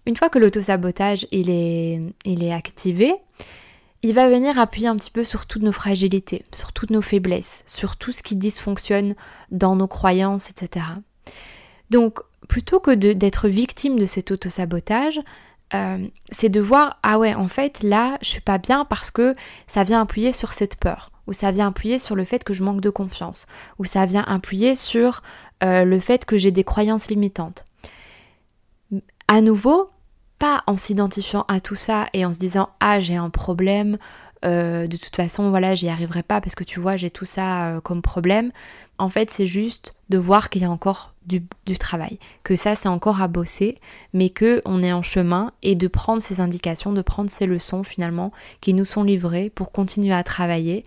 une 0.07 0.17
fois 0.17 0.29
que 0.29 0.39
l'autosabotage 0.39 1.27
il 1.31 1.51
est, 1.51 2.01
est 2.25 2.53
activé, 2.53 3.15
il 4.03 4.15
va 4.15 4.29
venir 4.29 4.59
appuyer 4.59 4.89
un 4.89 4.97
petit 4.97 5.12
peu 5.12 5.23
sur 5.23 5.47
toutes 5.47 5.62
nos 5.62 5.73
fragilités, 5.73 6.45
sur 6.53 6.73
toutes 6.73 6.91
nos 6.91 7.03
faiblesses, 7.03 7.62
sur 7.67 7.97
tout 7.97 8.11
ce 8.11 8.23
qui 8.23 8.35
dysfonctionne 8.35 9.15
dans 9.53 9.77
nos 9.77 9.87
croyances, 9.87 10.51
etc. 10.51 10.87
Donc, 11.91 12.19
plutôt 12.49 12.81
que 12.81 12.91
d'être 12.91 13.49
victime 13.49 13.99
de 13.99 14.07
cet 14.07 14.33
autosabotage, 14.33 15.21
euh, 15.75 16.07
c'est 16.31 16.49
de 16.49 16.61
voir, 16.61 16.99
ah 17.02 17.19
ouais, 17.19 17.35
en 17.35 17.49
fait, 17.49 17.83
là, 17.83 18.19
je 18.21 18.29
suis 18.29 18.41
pas 18.41 18.59
bien 18.59 18.85
parce 18.85 19.11
que 19.11 19.33
ça 19.67 19.85
vient 19.85 20.02
appuyer 20.02 20.33
sur 20.33 20.52
cette 20.52 20.76
peur, 20.76 21.09
ou 21.26 21.33
ça 21.33 21.50
vient 21.50 21.69
appuyer 21.69 21.99
sur 21.99 22.14
le 22.14 22.25
fait 22.25 22.45
que 22.45 22.52
je 22.52 22.62
manque 22.62 22.81
de 22.81 22.91
confiance, 22.91 23.47
ou 23.79 23.85
ça 23.85 24.05
vient 24.05 24.25
appuyer 24.25 24.76
sur 24.76 25.23
euh, 25.64 25.85
le 25.85 26.00
fait 26.00 26.25
que 26.25 26.37
j'ai 26.37 26.50
des 26.50 26.64
croyances 26.64 27.09
limitantes. 27.09 27.64
À 29.29 29.41
nouveau, 29.41 29.91
pas 30.38 30.62
en 30.67 30.76
s'identifiant 30.76 31.45
à 31.49 31.61
tout 31.61 31.76
ça 31.76 32.07
et 32.12 32.26
en 32.26 32.33
se 32.33 32.38
disant, 32.38 32.69
ah, 32.81 33.00
j'ai 33.00 33.17
un 33.17 33.31
problème, 33.31 33.97
euh, 34.45 34.87
de 34.87 34.97
toute 34.99 35.17
façon, 35.17 35.49
voilà, 35.50 35.75
j'y 35.75 35.88
arriverai 35.88 36.23
pas 36.23 36.41
parce 36.43 36.55
que 36.55 36.64
tu 36.64 36.81
vois, 36.81 36.97
j'ai 36.97 37.11
tout 37.11 37.25
ça 37.25 37.81
comme 37.83 38.02
problème. 38.02 38.52
En 38.99 39.09
fait, 39.09 39.31
c'est 39.31 39.47
juste 39.47 39.95
de 40.11 40.19
voir 40.19 40.50
qu'il 40.50 40.62
y 40.62 40.64
a 40.67 40.71
encore 40.71 41.12
du, 41.26 41.79
travail, 41.79 42.19
que 42.43 42.57
ça 42.57 42.75
c'est 42.75 42.88
encore 42.88 43.23
à 43.23 43.29
bosser, 43.29 43.76
mais 44.12 44.31
que 44.31 44.61
on 44.64 44.83
est 44.83 44.93
en 44.93 45.02
chemin 45.02 45.52
et 45.62 45.75
de 45.75 45.88
prendre 45.88 46.21
ces 46.21 46.41
indications, 46.41 46.93
de 46.93 47.02
prendre 47.02 47.31
ces 47.31 47.47
leçons 47.47 47.85
finalement 47.85 48.33
qui 48.61 48.75
nous 48.75 48.85
sont 48.85 49.05
livrées 49.05 49.50
pour 49.50 49.73
continuer 49.73 50.12
à 50.12 50.25
travailler 50.25 50.83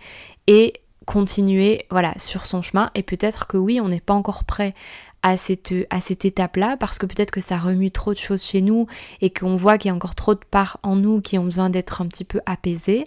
et 0.46 0.74
continuer 1.06 1.86
voilà 1.90 2.14
sur 2.18 2.46
son 2.46 2.62
chemin 2.62 2.90
et 2.94 3.02
peut-être 3.02 3.46
que 3.46 3.56
oui 3.56 3.80
on 3.80 3.88
n'est 3.88 4.00
pas 4.00 4.14
encore 4.14 4.44
prêt 4.44 4.74
à 5.22 5.36
cette, 5.36 5.74
à 5.90 6.00
cette 6.00 6.24
étape-là 6.24 6.76
parce 6.76 6.98
que 6.98 7.06
peut-être 7.06 7.32
que 7.32 7.40
ça 7.40 7.56
remue 7.56 7.90
trop 7.90 8.12
de 8.12 8.18
choses 8.18 8.44
chez 8.44 8.60
nous 8.60 8.86
et 9.20 9.30
qu'on 9.30 9.56
voit 9.56 9.76
qu'il 9.76 9.88
y 9.88 9.92
a 9.92 9.94
encore 9.94 10.14
trop 10.14 10.34
de 10.34 10.44
parts 10.50 10.78
en 10.84 10.94
nous 10.94 11.20
qui 11.20 11.36
ont 11.36 11.44
besoin 11.44 11.68
d'être 11.68 12.00
un 12.00 12.06
petit 12.06 12.24
peu 12.24 12.40
apaisées. 12.46 13.02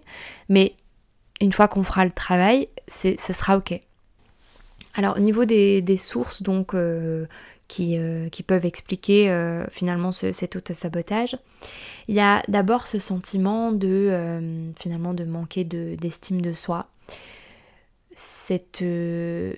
Mais 0.50 0.76
une 1.40 1.54
fois 1.54 1.70
qu'on 1.70 1.84
fera 1.84 2.04
le 2.04 2.12
travail, 2.12 2.68
ce 2.88 3.16
sera 3.16 3.58
ok. 3.58 3.80
Alors 4.96 5.18
au 5.18 5.20
niveau 5.20 5.46
des, 5.46 5.98
sources 5.98 6.42
donc 6.42 6.74
euh, 6.74 7.26
euh, 7.80 8.30
qui, 8.30 8.44
peuvent 8.44 8.66
expliquer 8.66 9.30
euh, 9.30 9.66
finalement 9.70 10.12
cet 10.12 10.56
auto-sabotage, 10.56 11.38
il 12.08 12.16
y 12.16 12.20
a 12.20 12.44
d'abord 12.48 12.88
ce 12.88 13.00
sentiment 13.00 13.72
de 13.72 14.72
finalement 14.80 15.14
de 15.14 15.26
manquer 15.26 15.64
d'estime 15.64 16.42
de, 16.42 16.54
soi. 16.54 16.86
Cette, 18.22 18.84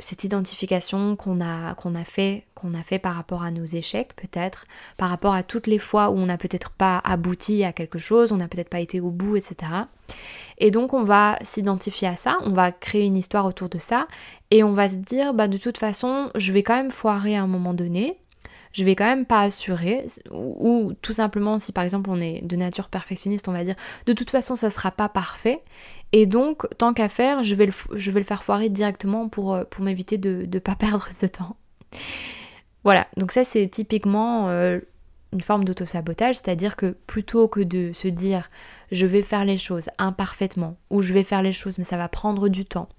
cette 0.02 0.24
identification 0.24 1.16
qu'on 1.16 1.42
a, 1.42 1.74
qu'on 1.74 1.96
a 1.96 2.04
fait 2.04 2.46
qu'on 2.62 2.76
a 2.76 2.84
fait 2.84 3.00
par 3.00 3.16
rapport 3.16 3.42
à 3.42 3.50
nos 3.50 3.66
échecs 3.66 4.16
peut-être, 4.16 4.66
par 4.98 5.10
rapport 5.10 5.34
à 5.34 5.42
toutes 5.42 5.66
les 5.66 5.80
fois 5.80 6.10
où 6.10 6.18
on 6.18 6.28
n'a 6.28 6.38
peut-être 6.38 6.70
pas 6.70 7.02
abouti 7.04 7.64
à 7.64 7.74
quelque 7.74 7.98
chose, 7.98 8.32
on 8.32 8.38
n'a 8.38 8.48
peut-être 8.48 8.70
pas 8.70 8.80
été 8.80 9.00
au 9.00 9.10
bout, 9.10 9.36
etc. 9.36 9.56
Et 10.60 10.70
donc 10.70 10.94
on 10.94 11.04
va 11.04 11.40
s'identifier 11.42 12.08
à 12.08 12.16
ça, 12.16 12.38
on 12.44 12.52
va 12.52 12.72
créer 12.72 13.06
une 13.06 13.18
histoire 13.18 13.46
autour 13.46 13.68
de 13.68 13.80
ça 13.80 14.08
et 14.52 14.64
on 14.64 14.74
va 14.74 14.90
se 14.90 14.96
dire 14.96 15.34
bah 15.34 15.48
de 15.48 15.58
toute 15.58 15.80
façon 15.80 16.30
je 16.36 16.52
vais 16.52 16.62
quand 16.62 16.76
même 16.76 16.92
foirer 16.92 17.36
à 17.36 17.42
un 17.42 17.48
moment 17.48 17.74
donné, 17.74 18.18
je 18.74 18.84
vais 18.84 18.96
quand 18.96 19.06
même 19.06 19.26
pas 19.26 19.42
assurer. 19.42 20.06
Ou, 20.32 20.94
tout 21.02 21.14
simplement 21.14 21.60
si 21.60 21.72
par 21.72 21.84
exemple 21.84 22.10
on 22.10 22.20
est 22.20 22.42
de 22.44 22.56
nature 22.56 22.90
perfectionniste 22.90 23.48
on 23.48 23.52
va 23.52 23.64
dire 23.64 23.76
de 24.06 24.14
toute 24.14 24.30
façon 24.30 24.56
ça 24.56 24.70
sera 24.70 24.92
pas 24.92 25.10
parfait. 25.10 25.62
Et 26.14 26.26
donc 26.26 26.68
tant 26.78 26.94
qu'à 26.94 27.10
faire 27.10 27.44
je 27.44 27.56
vais, 27.56 27.66
le, 27.66 28.24
faire 28.24 28.44
foirer 28.44 28.70
directement 28.70 29.30
pour, 29.30 29.54
euh, 29.54 29.64
m'éviter 29.80 30.18
de 30.18 30.48
ne 30.52 30.60
pas 30.60 30.76
perdre 30.80 31.08
ce 31.12 31.26
temps. 31.26 31.56
Voilà, 32.84 33.08
donc 33.18 33.32
ça 33.32 33.44
c'est 33.44 33.68
typiquement 33.68 34.50
euh, 34.50 34.80
une 35.34 35.42
forme 35.42 35.64
d'autosabotage, 35.64 36.36
c'est-à-dire 36.36 36.76
que 36.76 36.96
plutôt 37.06 37.48
que 37.48 37.60
de 37.60 37.92
se 37.94 38.08
dire 38.08 38.48
je 38.92 39.06
vais 39.06 39.22
faire 39.22 39.46
les 39.46 39.58
choses 39.58 39.90
imparfaitement, 39.98 40.78
ou 40.90 41.02
je 41.02 41.14
vais 41.14 41.24
faire 41.24 41.42
les 41.42 41.52
choses 41.52 41.78
mais 41.78 41.84
ça 41.84 41.98
va 41.98 42.10
prendre 42.10 42.50
du 42.50 42.66
temps, 42.66 42.90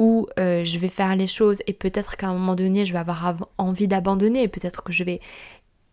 ou 0.00 0.26
euh, 0.38 0.64
je 0.64 0.78
vais 0.78 0.88
faire 0.88 1.14
les 1.14 1.26
choses 1.26 1.62
et 1.66 1.74
peut-être 1.74 2.16
qu'à 2.16 2.28
un 2.28 2.32
moment 2.32 2.54
donné 2.54 2.86
je 2.86 2.94
vais 2.94 2.98
avoir 2.98 3.36
envie 3.58 3.86
d'abandonner, 3.86 4.48
peut-être 4.48 4.82
que 4.82 4.92
je 4.92 5.04
vais, 5.04 5.20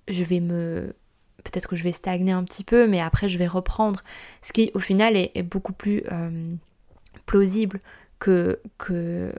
je 0.08 0.24
vais 0.24 0.40
me... 0.40 0.96
Peut-être 1.44 1.68
que 1.68 1.76
je 1.76 1.84
vais 1.84 1.92
stagner 1.92 2.32
un 2.32 2.44
petit 2.44 2.64
peu, 2.64 2.88
mais 2.88 3.02
après 3.02 3.28
je 3.28 3.38
vais 3.38 3.48
reprendre. 3.48 4.02
Ce 4.42 4.54
qui 4.54 4.72
au 4.74 4.80
final 4.80 5.16
est, 5.18 5.44
beaucoup 5.44 5.74
plus 5.74 6.04
euh, 6.12 6.56
plausible 7.26 7.80
que, 8.20 8.60
que, 8.78 9.34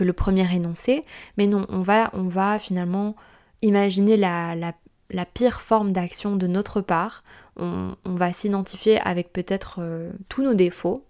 le 0.00 0.12
premier 0.12 0.52
énoncé. 0.54 1.02
Mais 1.36 1.46
non, 1.46 1.66
on 1.68 1.80
va, 1.80 2.10
on 2.12 2.28
va 2.28 2.58
finalement 2.58 3.16
imaginer 3.62 4.16
la, 4.16 4.54
la, 4.54 5.24
pire 5.26 5.60
forme 5.60 5.90
d'action 5.92 6.36
de 6.36 6.46
notre 6.46 6.80
part 6.80 7.24
on, 7.56 7.94
va 8.04 8.32
s'identifier 8.32 9.00
avec 9.00 9.32
peut-être 9.32 9.78
euh, 9.80 10.10
tous 10.28 10.42
nos 10.42 10.54
défauts. 10.54 11.04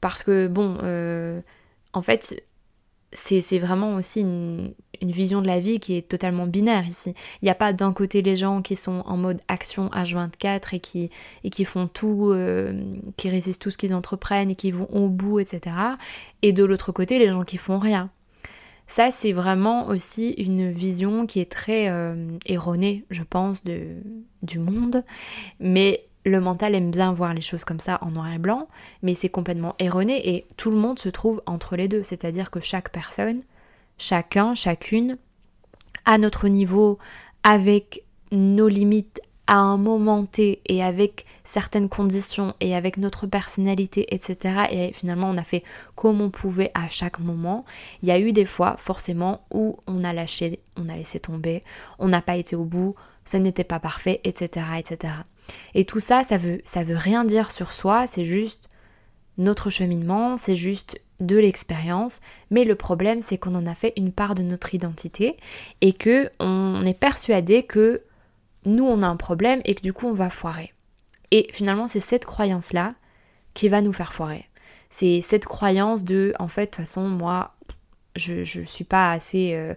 Parce 0.00 0.22
que, 0.22 0.46
bon, 0.46 0.78
en 1.94 2.02
fait, 2.02 2.44
c'est 3.12 3.58
vraiment 3.58 3.94
aussi 3.94 4.20
une, 4.20 4.74
vision 5.02 5.42
de 5.42 5.46
la 5.46 5.60
vie 5.60 5.80
qui 5.80 5.96
est 5.96 6.08
totalement 6.08 6.46
binaire 6.46 6.86
ici. 6.86 7.14
Il 7.42 7.44
n'y 7.44 7.50
a 7.50 7.54
pas 7.54 7.74
d'un 7.74 7.92
côté 7.92 8.22
les 8.22 8.36
gens 8.36 8.62
qui 8.62 8.74
sont 8.74 9.02
en 9.04 9.18
mode 9.18 9.40
action 9.48 9.88
H24 9.88 10.74
et 10.74 10.80
qui, 10.80 11.10
et 11.42 11.50
qui 11.50 11.66
font 11.66 11.88
tout, 11.88 12.30
euh, 12.30 12.74
qui 13.18 13.28
résistent 13.28 13.60
tout 13.60 13.70
ce 13.70 13.76
qu'ils 13.76 13.94
entreprennent 13.94 14.50
et 14.50 14.54
qui 14.54 14.70
vont 14.70 14.88
au 14.90 15.08
bout, 15.08 15.40
etc. 15.40 15.76
Et 16.42 16.52
de 16.52 16.64
l'autre 16.64 16.90
côté, 16.90 17.18
les 17.18 17.28
gens 17.28 17.44
qui 17.44 17.58
font 17.58 17.78
rien. 17.78 18.10
Ça, 18.86 19.10
c'est 19.10 19.32
vraiment 19.32 19.88
aussi 19.88 20.30
une 20.32 20.72
vision 20.72 21.26
qui 21.26 21.40
est 21.40 21.50
très 21.50 21.88
euh, 21.90 22.38
erronée, 22.46 23.04
je 23.10 23.22
pense, 23.22 23.62
du 23.64 24.58
monde. 24.58 25.04
Mais 25.60 26.06
le 26.24 26.40
mental 26.40 26.74
aime 26.74 26.90
bien 26.90 27.12
voir 27.12 27.34
les 27.34 27.40
choses 27.40 27.64
comme 27.64 27.80
ça 27.80 27.98
en 28.00 28.10
noir 28.10 28.32
et 28.32 28.38
blanc, 28.38 28.68
mais 29.02 29.14
c'est 29.14 29.28
complètement 29.28 29.74
erroné 29.78 30.34
et 30.34 30.46
tout 30.56 30.70
le 30.70 30.78
monde 30.78 30.98
se 30.98 31.08
trouve 31.08 31.42
entre 31.46 31.76
les 31.76 31.88
deux. 31.88 32.02
C'est-à-dire 32.02 32.50
que 32.50 32.60
chaque 32.60 32.90
personne, 32.90 33.42
chacun, 33.98 34.54
chacune, 34.54 35.18
à 36.04 36.18
notre 36.18 36.48
niveau, 36.48 36.98
avec 37.42 38.04
nos 38.32 38.68
limites, 38.68 39.20
à 39.46 39.58
un 39.58 39.76
moment 39.76 40.24
T 40.24 40.62
et 40.66 40.82
avec 40.82 41.24
certaines 41.44 41.90
conditions 41.90 42.54
et 42.60 42.74
avec 42.74 42.96
notre 42.96 43.26
personnalité, 43.26 44.14
etc. 44.14 44.64
Et 44.70 44.92
finalement, 44.92 45.28
on 45.28 45.36
a 45.36 45.44
fait 45.44 45.62
comme 45.94 46.22
on 46.22 46.30
pouvait 46.30 46.70
à 46.74 46.88
chaque 46.88 47.20
moment. 47.20 47.66
Il 48.02 48.08
y 48.08 48.12
a 48.12 48.18
eu 48.18 48.32
des 48.32 48.46
fois, 48.46 48.76
forcément, 48.78 49.42
où 49.52 49.76
on 49.86 50.02
a 50.02 50.14
lâché, 50.14 50.60
on 50.76 50.88
a 50.88 50.96
laissé 50.96 51.20
tomber, 51.20 51.60
on 51.98 52.08
n'a 52.08 52.22
pas 52.22 52.36
été 52.36 52.56
au 52.56 52.64
bout, 52.64 52.94
ça 53.24 53.38
n'était 53.38 53.64
pas 53.64 53.80
parfait, 53.80 54.20
etc., 54.24 54.66
etc. 54.78 55.12
Et 55.74 55.84
tout 55.84 56.00
ça, 56.00 56.22
ça 56.24 56.36
veut, 56.36 56.62
veut 56.76 56.96
rien 56.96 57.24
dire 57.24 57.50
sur 57.50 57.72
soi, 57.72 58.06
c'est 58.06 58.24
juste 58.24 58.68
notre 59.38 59.70
cheminement, 59.70 60.36
c'est 60.36 60.56
juste 60.56 61.00
de 61.20 61.36
l'expérience, 61.36 62.20
mais 62.50 62.64
le 62.64 62.74
problème 62.74 63.20
c'est 63.20 63.38
qu'on 63.38 63.54
en 63.54 63.66
a 63.66 63.74
fait 63.74 63.92
une 63.96 64.12
part 64.12 64.34
de 64.34 64.42
notre 64.42 64.74
identité 64.74 65.36
et 65.80 65.92
que 65.92 66.30
on 66.40 66.84
est 66.84 66.98
persuadé 66.98 67.62
que 67.62 68.02
nous 68.64 68.84
on 68.84 69.02
a 69.02 69.06
un 69.06 69.16
problème 69.16 69.60
et 69.64 69.74
que 69.74 69.82
du 69.82 69.92
coup 69.92 70.08
on 70.08 70.12
va 70.12 70.30
foirer. 70.30 70.72
Et 71.30 71.48
finalement 71.52 71.86
c'est 71.86 72.00
cette 72.00 72.24
croyance-là 72.24 72.90
qui 73.54 73.68
va 73.68 73.80
nous 73.80 73.92
faire 73.92 74.12
foirer. 74.12 74.48
C'est 74.88 75.20
cette 75.20 75.46
croyance 75.46 76.04
de 76.04 76.34
en 76.38 76.48
fait 76.48 76.66
de 76.66 76.70
toute 76.70 76.76
façon 76.76 77.08
moi 77.08 77.54
je 78.16 78.58
ne 78.60 78.64
suis 78.64 78.84
pas 78.84 79.10
assez 79.10 79.54
euh, 79.54 79.74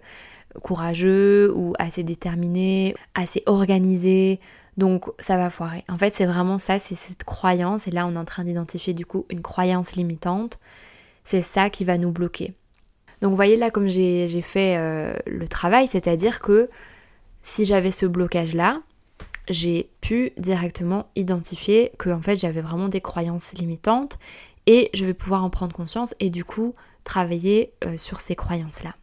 courageux 0.62 1.52
ou 1.54 1.74
assez 1.78 2.02
déterminé, 2.02 2.94
assez 3.14 3.42
organisé, 3.46 4.40
donc 4.78 5.10
ça 5.18 5.36
va 5.36 5.50
foirer. 5.50 5.84
En 5.90 5.98
fait 5.98 6.14
c'est 6.14 6.24
vraiment 6.24 6.56
ça, 6.56 6.78
c'est 6.78 6.94
cette 6.94 7.24
croyance, 7.24 7.86
et 7.86 7.90
là 7.90 8.06
on 8.06 8.14
est 8.14 8.18
en 8.18 8.24
train 8.24 8.44
d'identifier 8.44 8.94
du 8.94 9.04
coup 9.04 9.26
une 9.28 9.42
croyance 9.42 9.96
limitante, 9.96 10.58
c'est 11.24 11.42
ça 11.42 11.68
qui 11.68 11.84
va 11.84 11.98
nous 11.98 12.12
bloquer. 12.12 12.54
Donc 13.20 13.30
vous 13.30 13.36
voyez 13.36 13.56
là 13.56 13.70
comme 13.70 13.88
j'ai 13.88 14.42
fait 14.42 14.76
euh, 14.78 15.12
le 15.26 15.46
travail, 15.46 15.86
c'est-à-dire 15.88 16.40
que 16.40 16.70
si 17.42 17.64
j'avais 17.64 17.90
ce 17.90 18.06
blocage-là, 18.06 18.80
j'ai 19.48 19.90
pu 20.00 20.32
directement 20.36 21.06
identifier 21.16 21.92
que 21.98 22.10
en 22.10 22.22
fait 22.22 22.36
j'avais 22.36 22.60
vraiment 22.60 22.88
des 22.88 23.00
croyances 23.00 23.54
limitantes 23.54 24.18
et 24.66 24.90
je 24.94 25.04
vais 25.04 25.14
pouvoir 25.14 25.44
en 25.44 25.50
prendre 25.50 25.74
conscience 25.74 26.14
et 26.20 26.30
du 26.30 26.44
coup 26.44 26.74
travailler 27.02 27.72
euh, 27.84 27.96
sur 27.96 28.20
ces 28.20 28.36
croyances-là. 28.36 28.94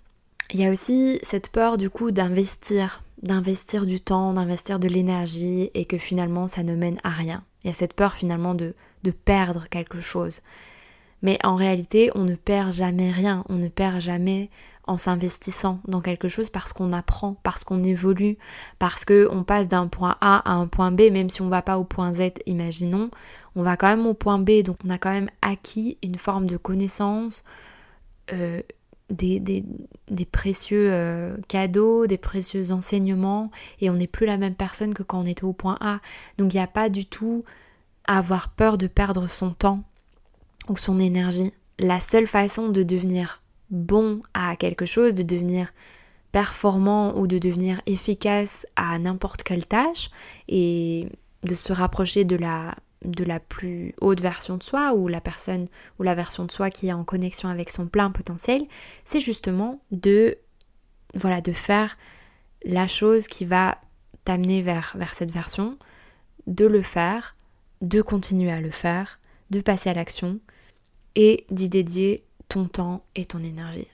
Il 0.53 0.59
y 0.59 0.65
a 0.65 0.71
aussi 0.71 1.19
cette 1.23 1.49
peur 1.49 1.77
du 1.77 1.89
coup 1.89 2.11
d'investir, 2.11 3.01
d'investir 3.25 3.85
du 3.85 3.99
temps, 3.99 4.33
d'investir 4.33 4.79
de 4.79 4.87
l'énergie 4.87 5.69
et 5.73 5.85
que 5.85 5.97
finalement 5.97 6.47
ça 6.47 6.63
ne 6.63 6.75
mène 6.75 6.99
à 7.03 7.09
rien. 7.09 7.43
Il 7.63 7.67
y 7.67 7.71
a 7.71 7.73
cette 7.73 7.93
peur 7.93 8.13
finalement 8.13 8.55
de, 8.55 8.73
de 9.03 9.11
perdre 9.11 9.67
quelque 9.69 9.99
chose. 9.99 10.41
Mais 11.21 11.39
en 11.43 11.55
réalité, 11.55 12.11
on 12.13 12.23
ne 12.23 12.35
perd 12.35 12.71
jamais 12.71 13.11
rien, 13.11 13.43
on 13.49 13.55
ne 13.55 13.67
perd 13.67 13.99
jamais 13.99 14.49
en 14.87 14.97
s'investissant 14.97 15.79
dans 15.87 16.01
quelque 16.01 16.27
chose 16.27 16.49
parce 16.49 16.71
qu'on 16.71 16.93
apprend, 16.93 17.35
parce 17.41 17.63
qu'on 17.63 17.83
évolue, 17.83 18.37
parce 18.77 19.03
qu'on 19.05 19.43
passe 19.43 19.67
d'un 19.67 19.87
point 19.87 20.17
A 20.21 20.47
à 20.47 20.53
un 20.53 20.67
point 20.67 20.91
B, 20.91 21.11
même 21.11 21.29
si 21.29 21.41
on 21.41 21.47
va 21.47 21.63
pas 21.63 21.79
au 21.79 21.83
point 21.83 22.13
Z, 22.13 22.33
imaginons, 22.45 23.09
on 23.55 23.63
va 23.63 23.77
quand 23.77 23.87
même 23.87 24.05
au 24.05 24.13
point 24.13 24.37
B, 24.37 24.61
donc 24.61 24.77
on 24.85 24.89
a 24.91 24.99
quand 24.99 25.11
même 25.11 25.31
acquis 25.41 25.97
une 26.03 26.17
forme 26.19 26.45
de 26.45 26.57
connaissance, 26.57 27.43
euh, 28.31 28.61
des, 29.09 29.39
des, 29.39 30.25
précieux 30.25 30.89
euh, 30.91 31.37
cadeaux, 31.47 32.07
des 32.07 32.17
précieux 32.17 32.71
enseignements, 32.71 33.51
et 33.79 33.89
on 33.89 33.93
n'est 33.93 34.07
plus 34.07 34.25
la 34.25 34.37
même 34.37 34.55
personne 34.55 34.93
que 34.93 35.03
quand 35.03 35.21
on 35.21 35.25
était 35.25 35.43
au 35.43 35.53
point 35.53 35.77
A. 35.79 35.99
Donc 36.37 36.53
il 36.53 36.57
n'y 36.57 36.63
a 36.63 36.67
pas 36.67 36.89
du 36.89 37.05
tout 37.05 37.43
à 38.07 38.17
avoir 38.19 38.49
peur 38.49 38.77
de 38.77 38.87
perdre 38.87 39.27
son 39.27 39.51
temps 39.51 39.83
ou 40.67 40.77
son 40.77 40.99
énergie. 40.99 41.53
La 41.79 41.99
seule 41.99 42.27
façon 42.27 42.69
de 42.69 42.83
devenir 42.83 43.41
bon 43.69 44.21
à 44.33 44.55
quelque 44.55 44.85
chose, 44.85 45.13
de 45.13 45.23
devenir 45.23 45.73
performant 46.31 47.17
ou 47.17 47.27
de 47.27 47.37
devenir 47.37 47.81
efficace 47.85 48.65
à 48.75 48.97
n'importe 48.99 49.43
quelle 49.43 49.65
tâche 49.65 50.09
et 50.47 51.07
de 51.43 51.53
se 51.53 51.71
rapprocher 51.71 52.25
de 52.25 52.35
la 52.35 52.75
de 53.05 53.23
la 53.23 53.39
plus 53.39 53.93
haute 54.01 54.21
version 54.21 54.57
de 54.57 54.63
soi 54.63 54.93
ou 54.93 55.07
la 55.07 55.21
personne 55.21 55.65
ou 55.99 56.03
la 56.03 56.13
version 56.13 56.45
de 56.45 56.51
soi 56.51 56.69
qui 56.69 56.87
est 56.87 56.93
en 56.93 57.03
connexion 57.03 57.49
avec 57.49 57.69
son 57.69 57.87
plein 57.87 58.11
potentiel, 58.11 58.61
c'est 59.03 59.19
justement 59.19 59.79
de 59.91 60.37
voilà, 61.13 61.41
de 61.41 61.53
faire 61.53 61.97
la 62.63 62.87
chose 62.87 63.27
qui 63.27 63.45
va 63.45 63.77
t'amener 64.25 64.61
vers, 64.61 64.93
vers 64.97 65.13
cette 65.13 65.31
version, 65.31 65.77
de 66.47 66.65
le 66.65 66.81
faire, 66.81 67.35
de 67.81 68.01
continuer 68.01 68.51
à 68.51 68.59
le 68.59 68.71
faire, 68.71 69.19
de 69.49 69.61
passer 69.61 69.89
à 69.89 69.93
l'action 69.93 70.39
et 71.15 71.45
d'y 71.51 71.69
dédier 71.69 72.23
ton 72.49 72.67
temps 72.67 73.03
et 73.15 73.25
ton 73.25 73.41
énergie. 73.43 73.87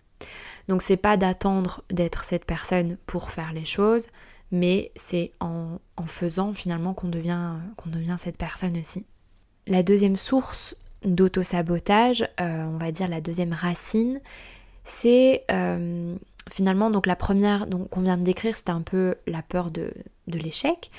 Donc 0.67 0.81
c'est 0.81 0.97
pas 0.97 1.17
d'attendre 1.17 1.83
d'être 1.89 2.23
cette 2.23 2.45
personne 2.45 2.97
pour 3.05 3.31
faire 3.31 3.53
les 3.53 3.65
choses, 3.65 4.07
mais 4.51 4.91
c'est 4.95 5.31
en, 5.39 5.79
faisant 6.07 6.53
finalement 6.53 6.93
qu'on 6.93 7.07
devient, 7.07 7.53
devient 7.85 8.15
cette 8.17 8.37
personne 8.37 8.77
aussi. 8.77 9.05
La 9.67 9.83
deuxième 9.83 10.17
source 10.17 10.75
d'auto-sabotage, 11.05 12.27
euh, 12.39 12.65
on 12.65 12.77
va 12.77 12.91
dire 12.91 13.07
la 13.07 13.21
deuxième 13.21 13.53
racine, 13.53 14.19
c'est 14.83 15.43
euh, 15.51 16.15
finalement 16.51 16.89
donc 16.89 17.05
la 17.07 17.15
première 17.15 17.67
qu'on 17.91 18.01
vient 18.01 18.17
de 18.17 18.23
décrire, 18.23 18.55
c'était 18.55 18.71
un 18.71 18.81
peu 18.81 19.15
la 19.27 19.41
peur 19.41 19.71
de, 19.71 19.93
de 20.27 20.37
l'échec. 20.37 20.89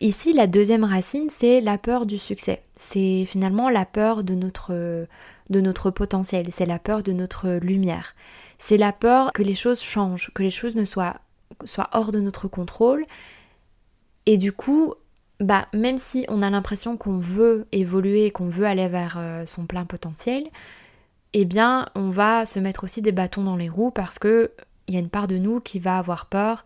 Ici, 0.00 0.32
la 0.32 0.48
deuxième 0.48 0.82
racine, 0.82 1.28
c'est 1.30 1.60
la 1.60 1.78
peur 1.78 2.06
du 2.06 2.18
succès. 2.18 2.62
C'est 2.74 3.24
finalement 3.24 3.68
la 3.68 3.84
peur 3.84 4.24
de 4.24 4.34
notre, 4.34 5.06
de 5.48 5.60
notre 5.60 5.92
potentiel, 5.92 6.48
c'est 6.50 6.66
la 6.66 6.80
peur 6.80 7.04
de 7.04 7.12
notre 7.12 7.48
lumière. 7.48 8.16
C'est 8.58 8.78
la 8.78 8.92
peur 8.92 9.32
que 9.32 9.44
les 9.44 9.54
choses 9.54 9.80
changent, 9.80 10.32
que 10.34 10.42
les 10.42 10.50
choses 10.50 10.74
ne 10.74 10.84
soient 10.84 11.20
soit 11.64 11.88
hors 11.92 12.12
de 12.12 12.20
notre 12.20 12.48
contrôle. 12.48 13.04
Et 14.26 14.38
du 14.38 14.52
coup, 14.52 14.94
bah, 15.40 15.66
même 15.72 15.98
si 15.98 16.24
on 16.28 16.42
a 16.42 16.50
l'impression 16.50 16.96
qu'on 16.96 17.18
veut 17.18 17.66
évoluer, 17.72 18.30
qu'on 18.30 18.48
veut 18.48 18.66
aller 18.66 18.88
vers 18.88 19.16
euh, 19.18 19.44
son 19.46 19.66
plein 19.66 19.84
potentiel, 19.84 20.44
eh 21.32 21.44
bien, 21.44 21.88
on 21.94 22.10
va 22.10 22.46
se 22.46 22.58
mettre 22.58 22.84
aussi 22.84 23.02
des 23.02 23.12
bâtons 23.12 23.42
dans 23.42 23.56
les 23.56 23.68
roues 23.68 23.90
parce 23.90 24.18
que 24.18 24.52
il 24.86 24.94
y 24.94 24.96
a 24.96 25.00
une 25.00 25.08
part 25.08 25.28
de 25.28 25.38
nous 25.38 25.60
qui 25.60 25.78
va 25.78 25.98
avoir 25.98 26.26
peur 26.26 26.64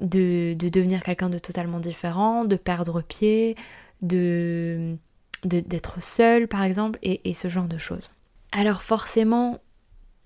de, 0.00 0.54
devenir 0.54 1.02
quelqu'un 1.02 1.30
de 1.30 1.38
totalement 1.38 1.80
différent, 1.80 2.44
de 2.44 2.56
perdre 2.56 3.02
pied, 3.02 3.56
de 4.02 4.96
d'être 5.44 6.02
seul 6.02 6.48
par 6.48 6.64
exemple, 6.64 6.98
et, 7.02 7.28
et 7.28 7.34
ce 7.34 7.48
genre 7.48 7.68
de 7.68 7.78
choses. 7.78 8.10
Alors 8.52 8.82
forcément, 8.82 9.60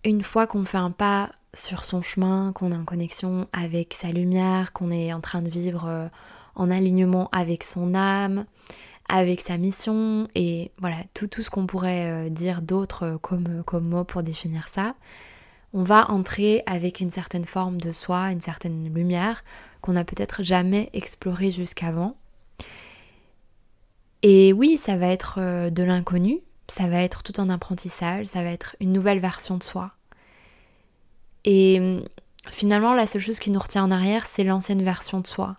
une 0.05 0.23
fois 0.23 0.47
qu'on 0.47 0.65
fait 0.65 0.79
un 0.79 0.91
pas 0.91 1.33
sur 1.55 1.85
son 1.85 2.03
chemin, 2.03 2.53
qu'on 2.55 2.73
est 2.73 2.77
en 2.77 2.85
connexion 2.85 3.49
avec 3.53 3.95
sa 3.95 4.09
lumière, 4.09 4.73
qu'on 4.73 4.91
est 4.91 5.13
en 5.13 5.21
train 5.21 5.43
de 5.43 5.51
vivre 5.51 5.87
euh, 5.87 6.09
en 6.55 6.71
alignement 6.71 7.29
avec 7.33 7.65
son 7.65 7.95
âme, 7.95 8.45
avec 9.09 9.41
sa 9.41 9.57
mission 9.59 10.29
et 10.35 10.71
voilà 10.79 10.99
tout, 11.15 11.27
tout 11.27 11.43
ce 11.43 11.51
qu'on 11.51 11.67
pourrait 11.67 12.11
euh, 12.11 12.29
dire 12.29 12.63
d'autre 12.63 13.05
euh, 13.05 13.19
comme, 13.19 13.63
comme 13.65 13.89
mot 13.89 14.05
pour 14.05 14.23
définir 14.23 14.69
ça. 14.69 14.95
On 15.73 15.83
va 15.83 16.11
entrer 16.11 16.63
avec 16.67 17.01
une 17.01 17.11
certaine 17.11 17.45
forme 17.45 17.81
de 17.81 17.93
soi, 17.93 18.31
une 18.31 18.41
certaine 18.41 18.93
lumière 18.93 19.45
qu'on 19.81 19.93
n'a 19.93 20.05
peut-être 20.05 20.43
jamais 20.43 20.91
explorée 20.93 21.53
jusqu'avant. 21.53 22.17
Et 24.23 24.53
oui, 24.53 24.77
ça 24.77 24.97
va 24.97 25.07
être 25.07 25.39
de 25.71 25.83
l'inconnu, 25.83 26.41
ça 26.67 26.89
va 26.89 27.03
être 27.03 27.23
tout 27.23 27.41
un 27.41 27.49
apprentissage, 27.49 28.27
ça 28.27 28.43
va 28.43 28.51
être 28.51 28.75
une 28.81 28.93
nouvelle 28.93 29.21
version 29.21 29.57
de 29.59 29.63
soi. 29.63 29.91
Et 31.45 31.79
hum, 31.81 32.05
finalement, 32.49 32.95
la 32.95 33.07
seule 33.07 33.23
chose 33.23 33.39
qui 33.39 33.51
nous 33.51 33.61
retient 33.61 33.85
en 33.85 33.91
arrière, 33.91 34.27
c'est 34.27 34.45
l'ancienne 34.45 34.83
version 34.83 35.21
de 35.21 35.27
soi. 35.27 35.57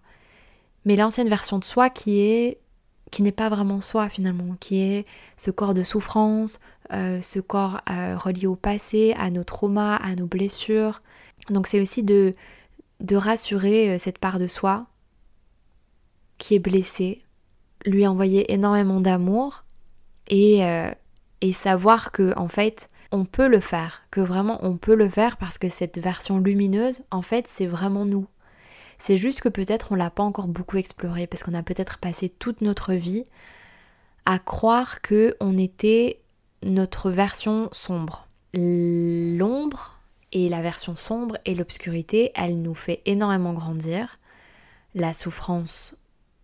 Mais 0.86 0.96
l'ancienne 0.96 1.30
version 1.30 1.60
de 1.60 1.64
soi 1.64 1.90
qui 1.90 2.20
est 2.20 2.58
qui 3.12 3.24
n'est 3.24 3.34
pas 3.34 3.50
vraiment 3.50 3.82
soi 3.82 4.08
finalement, 4.10 4.56
qui 4.60 4.80
est 4.80 5.04
ce 5.36 5.52
corps 5.52 5.74
de 5.74 5.84
souffrance, 5.84 6.60
euh, 6.94 7.22
ce 7.22 7.40
corps 7.40 7.82
euh, 7.90 8.18
relié 8.18 8.48
au 8.48 8.56
passé, 8.56 9.14
à 9.18 9.30
nos 9.30 9.44
traumas, 9.44 9.98
à 9.98 10.16
nos 10.16 10.26
blessures. 10.26 11.02
Donc 11.50 11.68
c'est 11.68 11.82
aussi 11.82 12.04
de, 12.04 12.32
de 13.02 13.16
rassurer 13.18 13.92
euh, 13.92 13.98
cette 13.98 14.18
part 14.18 14.40
de 14.40 14.48
soi 14.48 14.88
qui 16.38 16.56
est 16.56 16.60
blessée, 16.60 17.20
lui 17.86 18.08
envoyer 18.08 18.52
énormément 18.52 19.02
d'amour 19.02 19.64
et, 20.28 20.62
et 21.42 21.52
savoir 21.52 22.12
que 22.12 22.34
en 22.36 22.48
fait 22.48 22.88
on 23.12 23.26
peut 23.26 23.48
le 23.48 23.60
faire, 23.60 24.04
que 24.12 24.22
vraiment 24.22 24.60
on 24.62 24.78
peut 24.78 24.96
le 24.96 25.10
faire 25.10 25.38
parce 25.38 25.58
que 25.58 25.70
cette 25.70 26.00
version 26.00 26.40
lumineuse, 26.40 27.04
en 27.12 27.22
fait, 27.22 27.48
c'est 27.48 27.66
vraiment 27.66 28.06
nous. 28.06 28.28
C'est 28.98 29.18
juste 29.18 29.42
que 29.42 29.50
peut-être 29.50 29.92
on 29.92 29.96
l'a 29.96 30.12
pas 30.12 30.24
encore 30.24 30.48
beaucoup 30.48 30.78
exploré 30.78 31.28
parce 31.28 31.44
qu'on 31.44 31.56
a 31.56 31.64
peut-être 31.64 31.98
passé 31.98 32.30
toute 32.30 32.62
notre 32.62 32.94
vie 32.94 33.24
à 34.26 34.40
croire 34.40 35.02
que 35.02 35.36
on 35.40 35.58
était 35.58 36.22
notre 36.64 37.10
version 37.10 37.70
sombre. 37.72 38.28
L'ombre 38.54 40.00
et 40.32 40.50
la 40.50 40.62
version 40.62 40.96
sombre 40.96 41.38
et 41.46 41.56
l'obscurité, 41.56 42.32
elle 42.36 42.62
nous 42.62 42.76
fait 42.76 43.02
énormément 43.06 43.54
grandir. 43.54 44.20
La 44.94 45.14
souffrance 45.14 45.96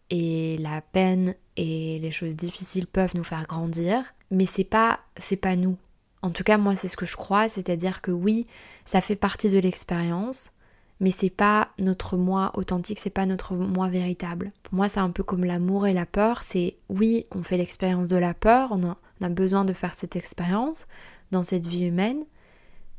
et 0.09 0.57
la 0.57 0.81
peine 0.81 1.35
et 1.57 1.99
les 1.99 2.11
choses 2.11 2.35
difficiles 2.35 2.87
peuvent 2.87 3.15
nous 3.15 3.23
faire 3.23 3.45
grandir, 3.45 4.03
mais 4.31 4.45
c'est 4.45 4.63
pas 4.63 4.99
c'est 5.17 5.37
pas 5.37 5.55
nous. 5.55 5.77
En 6.21 6.31
tout 6.31 6.43
cas, 6.43 6.57
moi, 6.57 6.75
c'est 6.75 6.87
ce 6.87 6.97
que 6.97 7.05
je 7.05 7.15
crois, 7.15 7.47
c'est-à-dire 7.49 8.01
que 8.01 8.11
oui, 8.11 8.45
ça 8.85 9.01
fait 9.01 9.15
partie 9.15 9.49
de 9.49 9.59
l'expérience, 9.59 10.51
mais 10.99 11.11
c'est 11.11 11.29
pas 11.29 11.69
notre 11.77 12.17
moi 12.17 12.51
authentique, 12.55 12.99
c'est 12.99 13.09
pas 13.09 13.25
notre 13.25 13.53
moi 13.53 13.87
véritable. 13.87 14.49
Pour 14.63 14.75
moi, 14.75 14.89
c'est 14.89 14.99
un 14.99 15.11
peu 15.11 15.23
comme 15.23 15.45
l'amour 15.45 15.85
et 15.85 15.93
la 15.93 16.05
peur, 16.05 16.41
c'est 16.41 16.77
oui, 16.89 17.25
on 17.35 17.43
fait 17.43 17.57
l'expérience 17.57 18.07
de 18.07 18.17
la 18.17 18.33
peur, 18.33 18.71
on 18.71 18.83
a, 18.89 19.29
besoin 19.29 19.65
de 19.65 19.73
faire 19.73 19.93
cette 19.93 20.15
expérience 20.15 20.87
dans 21.31 21.43
cette 21.43 21.67
vie 21.67 21.85
humaine, 21.85 22.23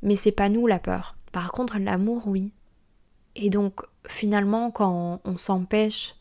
mais 0.03 0.17
c'est 0.17 0.33
pas 0.33 0.49
nous 0.49 0.67
la 0.67 0.79
peur. 0.79 1.17
Par 1.33 1.51
contre, 1.51 1.79
l'amour, 1.79 2.29
oui. 2.29 2.53
Et 3.35 3.51
donc, 3.51 3.83
finalement, 4.07 4.71
quand 4.71 5.21
on 5.25 5.37
s'empêche 5.39 6.15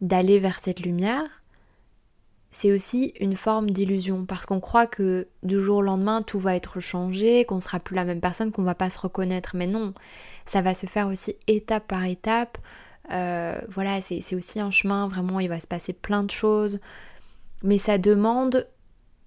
d'aller 0.00 0.38
vers 0.40 0.58
cette 0.58 0.80
lumière, 0.80 1.41
c'est 2.52 2.70
aussi 2.70 3.14
une 3.18 3.34
forme 3.34 3.70
d'illusion 3.70 4.26
parce 4.26 4.44
qu'on 4.44 4.60
croit 4.60 4.86
que 4.86 5.26
du 5.42 5.58
jour 5.58 5.78
au 5.78 5.82
lendemain 5.82 6.20
tout 6.20 6.38
va 6.38 6.54
être 6.54 6.80
changé, 6.80 7.46
qu'on 7.46 7.60
sera 7.60 7.80
plus 7.80 7.96
la 7.96 8.04
même 8.04 8.20
personne, 8.20 8.52
qu'on 8.52 8.62
va 8.62 8.74
pas 8.74 8.90
se 8.90 8.98
reconnaître. 8.98 9.56
Mais 9.56 9.66
non, 9.66 9.94
ça 10.44 10.60
va 10.60 10.74
se 10.74 10.84
faire 10.84 11.08
aussi 11.08 11.34
étape 11.48 11.88
par 11.88 12.04
étape. 12.04 12.58
Euh, 13.10 13.58
voilà, 13.68 14.02
c'est 14.02 14.36
aussi 14.36 14.60
un 14.60 14.70
chemin, 14.70 15.08
vraiment, 15.08 15.40
il 15.40 15.48
va 15.48 15.60
se 15.60 15.66
passer 15.66 15.94
plein 15.94 16.20
de 16.20 16.30
choses. 16.30 16.78
Mais 17.62 17.78
ça 17.78 17.96
demande 17.96 18.68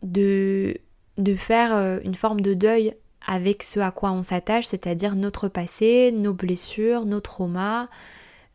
de, 0.03 0.77
de 1.17 1.35
faire 1.35 1.75
euh, 1.75 1.99
une 2.03 2.15
forme 2.15 2.41
de 2.41 2.53
deuil 2.53 2.93
avec 3.25 3.63
ce 3.63 3.79
à 3.79 3.89
quoi 3.89 4.11
on 4.11 4.21
s'attache, 4.21 4.65
c'est-à-dire 4.65 5.15
notre 5.15 5.47
passé, 5.47 6.11
nos 6.11 6.33
blessures, 6.33 7.05
nos 7.05 7.21
traumas, 7.21 7.87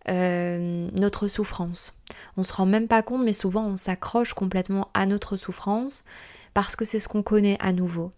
euh, 0.09 0.89
notre 0.93 1.29
souffrance. 1.29 1.93
On 2.37 2.43
se 2.43 2.53
rend 2.53 2.67
même 2.67 2.89
pas 2.89 3.03
compte, 3.03 3.23
mais 3.23 3.33
souvent 3.33 3.65
on 3.67 3.77
s'accroche 3.77 4.33
complètement 4.33 4.89
à 4.95 5.07
notre 5.07 5.37
souffrance 5.37 6.05
parce 6.55 6.75
que 6.75 6.85
c'est 6.85 7.01
ce 7.01 7.09
qu'on 7.09 7.23
connaît 7.23 7.59
à 7.61 7.73
nouveau. 7.73 8.11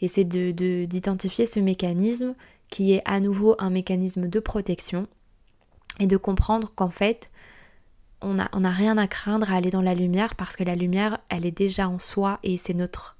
Et 0.00 0.08
c'est 0.08 0.24
d'identifier 0.24 1.44
de, 1.44 1.50
ce 1.50 1.60
mécanisme 1.60 2.34
qui 2.70 2.92
est 2.92 3.02
à 3.04 3.20
nouveau 3.20 3.56
un 3.58 3.70
mécanisme 3.70 4.28
de 4.28 4.40
protection 4.40 5.08
et 5.98 6.06
de 6.06 6.16
comprendre 6.16 6.72
qu'en 6.74 6.90
fait, 6.90 7.30
on 8.20 8.34
n'a 8.34 8.48
on 8.52 8.64
a 8.64 8.70
rien 8.70 8.96
à 8.96 9.06
craindre 9.06 9.52
à 9.52 9.56
aller 9.56 9.70
dans 9.70 9.82
la 9.82 9.94
lumière 9.94 10.36
parce 10.36 10.56
que 10.56 10.64
la 10.64 10.74
lumière, 10.74 11.18
elle 11.28 11.46
est 11.46 11.56
déjà 11.56 11.88
en 11.88 11.98
soi 11.98 12.38
et 12.42 12.56
c'est 12.56 12.74
notre 12.74 13.16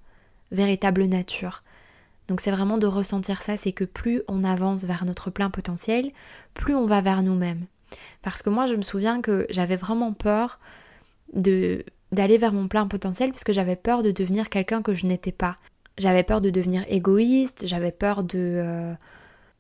véritable 0.52 1.04
nature. 1.04 1.62
Donc 2.28 2.40
c'est 2.40 2.50
vraiment 2.50 2.78
de 2.78 2.86
ressentir 2.86 3.42
ça, 3.42 3.56
c'est 3.56 3.72
que 3.72 3.84
plus 3.84 4.22
on 4.28 4.44
avance 4.44 4.84
vers 4.84 5.04
notre 5.04 5.30
plein 5.30 5.50
potentiel, 5.50 6.12
plus 6.54 6.74
on 6.74 6.86
va 6.86 7.00
vers 7.00 7.22
nous-mêmes. 7.22 7.66
Parce 8.22 8.42
que 8.42 8.50
moi, 8.50 8.66
je 8.66 8.74
me 8.74 8.82
souviens 8.82 9.20
que 9.20 9.46
j'avais 9.50 9.76
vraiment 9.76 10.12
peur 10.12 10.58
de 11.32 11.84
d'aller 12.10 12.38
vers 12.38 12.54
mon 12.54 12.68
plein 12.68 12.86
potentiel 12.86 13.30
parce 13.30 13.44
que 13.44 13.52
j'avais 13.52 13.76
peur 13.76 14.02
de 14.02 14.10
devenir 14.10 14.48
quelqu'un 14.48 14.80
que 14.80 14.94
je 14.94 15.04
n'étais 15.04 15.32
pas. 15.32 15.56
J'avais 15.98 16.22
peur 16.22 16.40
de 16.40 16.48
devenir 16.48 16.86
égoïste, 16.88 17.66
j'avais 17.66 17.92
peur 17.92 18.22
de 18.22 18.38
euh, 18.38 18.94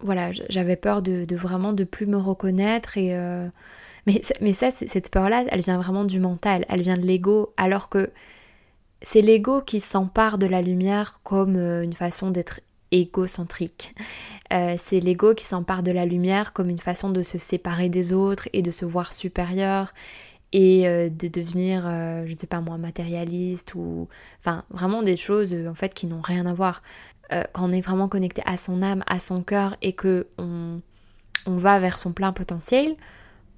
voilà, 0.00 0.30
j'avais 0.32 0.76
peur 0.76 1.02
de, 1.02 1.26
vraiment 1.34 1.72
de 1.72 1.84
plus 1.84 2.06
me 2.06 2.16
reconnaître 2.16 2.96
et 2.96 3.14
euh, 3.14 3.46
mais, 4.06 4.22
mais 4.40 4.52
ça, 4.54 4.70
cette 4.70 5.10
peur-là, 5.10 5.44
elle 5.50 5.60
vient 5.60 5.76
vraiment 5.76 6.04
du 6.04 6.20
mental, 6.20 6.64
elle 6.70 6.80
vient 6.80 6.96
de 6.96 7.04
l'ego, 7.04 7.52
alors 7.58 7.90
que 7.90 8.10
c'est 9.02 9.20
l'ego 9.20 9.60
qui 9.60 9.80
s'empare 9.80 10.38
de 10.38 10.46
la 10.46 10.62
lumière 10.62 11.20
comme 11.24 11.56
euh, 11.56 11.82
une 11.82 11.92
façon 11.92 12.30
d'être 12.30 12.60
égocentrique. 12.90 13.94
Euh, 14.52 14.74
c'est 14.78 15.00
l'ego 15.00 15.34
qui 15.34 15.44
s'empare 15.44 15.82
de 15.82 15.90
la 15.90 16.06
lumière 16.06 16.52
comme 16.52 16.70
une 16.70 16.78
façon 16.78 17.10
de 17.10 17.22
se 17.22 17.38
séparer 17.38 17.88
des 17.88 18.12
autres 18.12 18.48
et 18.52 18.62
de 18.62 18.70
se 18.70 18.84
voir 18.84 19.12
supérieur 19.12 19.92
et 20.52 20.88
euh, 20.88 21.10
de 21.10 21.28
devenir, 21.28 21.86
euh, 21.86 22.24
je 22.26 22.32
ne 22.32 22.38
sais 22.38 22.46
pas 22.46 22.60
moi, 22.60 22.78
matérialiste 22.78 23.74
ou... 23.74 24.08
Enfin, 24.38 24.64
vraiment 24.70 25.02
des 25.02 25.16
choses 25.16 25.54
en 25.68 25.74
fait 25.74 25.92
qui 25.94 26.06
n'ont 26.06 26.22
rien 26.22 26.46
à 26.46 26.54
voir. 26.54 26.82
quand 27.52 27.68
on 27.68 27.72
est 27.72 27.82
vraiment 27.82 28.08
connecté 28.08 28.42
à 28.46 28.56
son 28.56 28.80
âme, 28.82 29.04
à 29.06 29.18
son 29.18 29.42
cœur 29.42 29.76
et 29.82 29.92
que 29.92 30.26
on, 30.38 30.80
on 31.46 31.56
va 31.56 31.78
vers 31.78 31.98
son 31.98 32.12
plein 32.12 32.32
potentiel, 32.32 32.96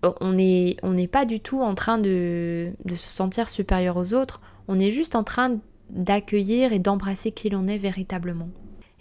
on 0.02 0.32
n'est 0.32 0.76
on 0.82 0.96
pas 1.06 1.24
du 1.24 1.40
tout 1.40 1.60
en 1.60 1.74
train 1.74 1.98
de, 1.98 2.72
de 2.84 2.94
se 2.94 3.08
sentir 3.08 3.48
supérieur 3.48 3.96
aux 3.96 4.14
autres, 4.14 4.40
on 4.66 4.80
est 4.80 4.90
juste 4.90 5.14
en 5.14 5.24
train 5.24 5.58
d'accueillir 5.90 6.72
et 6.72 6.78
d'embrasser 6.78 7.32
qui 7.32 7.50
l'on 7.50 7.66
est 7.66 7.78
véritablement. 7.78 8.48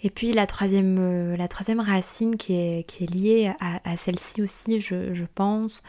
Et 0.02 0.10
puis 0.10 0.32
la 0.32 0.46
troisième, 0.46 0.96
euh, 0.98 1.36
la 1.36 1.48
troisième 1.48 1.80
racine 1.80 2.36
qui 2.36 2.54
est, 2.54 2.88
qui 2.88 3.04
est 3.04 3.06
liée 3.06 3.52
à, 3.60 3.96
celle-ci 3.96 4.42
aussi, 4.42 4.80
je, 4.80 5.24
pense, 5.34 5.82